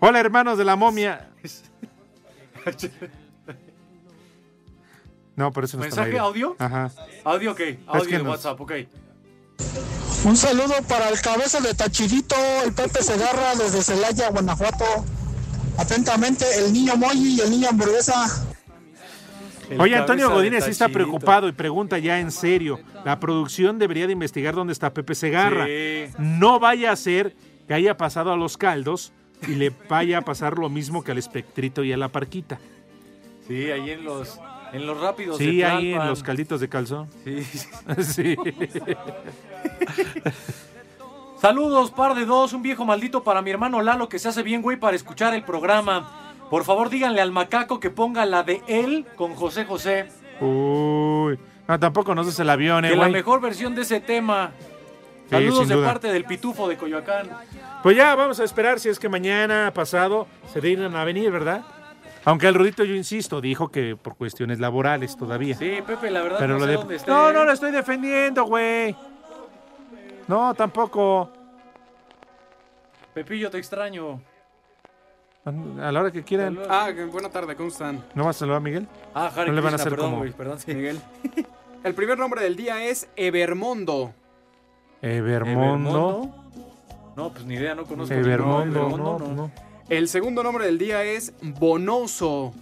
[0.00, 1.28] Hola, hermanos de la momia.
[5.36, 6.18] No, por eso no está ¿Mensaje aire.
[6.18, 6.56] audio?
[6.58, 6.90] Ajá.
[7.24, 7.60] Audio, ok.
[7.86, 8.72] Audio que de nos- WhatsApp, ok.
[10.24, 14.84] Un saludo para el cabeza de Tachidito, el Pepe Segarra desde Celaya, Guanajuato.
[15.78, 18.46] Atentamente, el niño Moyi y el niño hamburguesa.
[19.78, 22.80] Oye, Antonio Godínez sí está preocupado y pregunta ya en serio.
[23.04, 25.66] La producción debería de investigar dónde está Pepe Segarra.
[25.66, 26.06] Sí.
[26.18, 27.34] No vaya a ser
[27.66, 29.12] que haya pasado a los caldos
[29.46, 32.58] y le vaya a pasar lo mismo que al espectrito y a la parquita.
[33.48, 34.40] Sí, ahí en los,
[34.72, 37.08] en los rápidos Sí, de ahí en los calditos de calzón.
[37.24, 37.44] Sí.
[38.02, 38.36] Sí.
[41.36, 44.62] Saludos, par de dos, un viejo maldito para mi hermano Lalo que se hace bien,
[44.62, 46.10] güey, para escuchar el programa.
[46.50, 50.08] Por favor, díganle al macaco que ponga la de él con José José.
[50.40, 51.38] Uy.
[51.68, 54.52] No, tampoco nos des el avión, eh, que la mejor versión de ese tema.
[55.24, 55.86] Sí, Saludos de duda.
[55.88, 57.28] parte del pitufo de Coyoacán.
[57.82, 61.62] Pues ya vamos a esperar si es que mañana pasado se dignan a venir, ¿verdad?
[62.24, 65.56] Aunque el Rudito, yo insisto, dijo que por cuestiones laborales todavía.
[65.56, 67.00] Sí, Pepe, la verdad Pero no lo sé de- dónde.
[67.08, 68.94] No, no lo estoy defendiendo, güey.
[70.28, 71.30] No, tampoco.
[73.14, 74.20] Pepillo, te extraño.
[75.80, 76.58] A la hora que quieran.
[76.68, 78.04] Ah, buena tarde, ¿cómo están?
[78.14, 78.88] ¿No vas a saludar a Miguel?
[79.14, 80.74] Ah, Hare No le van a hacer perdón, como güey, perdón, sí.
[80.74, 81.00] Miguel.
[81.84, 84.12] El primer nombre del día es Evermondo.
[85.02, 86.34] Evermondo.
[87.14, 88.12] No, pues ni idea, no conozco.
[88.12, 89.50] Evermondo, no, Evermondo, no.
[89.88, 92.52] El segundo nombre del día es Bonoso.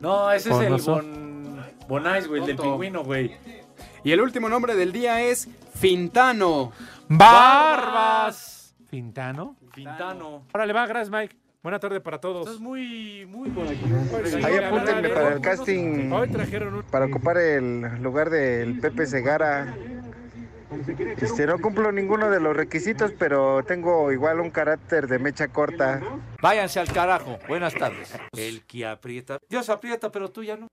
[0.00, 0.94] No, ese es el Bonoso.
[0.94, 1.64] Bon...
[1.88, 2.72] Bonais, güey, el del Tonto.
[2.72, 3.36] pingüino, güey.
[4.04, 6.72] Y el último nombre del día es Fintano.
[7.08, 8.74] ¡Barbas!
[8.90, 9.56] ¿Fintano?
[9.72, 10.44] Fintano.
[10.52, 11.34] Órale, va, gracias, Mike.
[11.62, 12.46] Buena tarde para todos.
[12.46, 13.80] Estás muy, muy por aquí.
[14.44, 16.82] Ahí apúntenme para el casting Hoy trajeron un...
[16.82, 19.74] para ocupar el lugar del Pepe Segara.
[21.16, 26.02] Este, no cumplo ninguno de los requisitos, pero tengo igual un carácter de mecha corta.
[26.42, 27.38] Váyanse al carajo.
[27.48, 28.14] Buenas tardes.
[28.36, 29.38] El que aprieta.
[29.48, 30.68] Dios aprieta, pero tú ya no.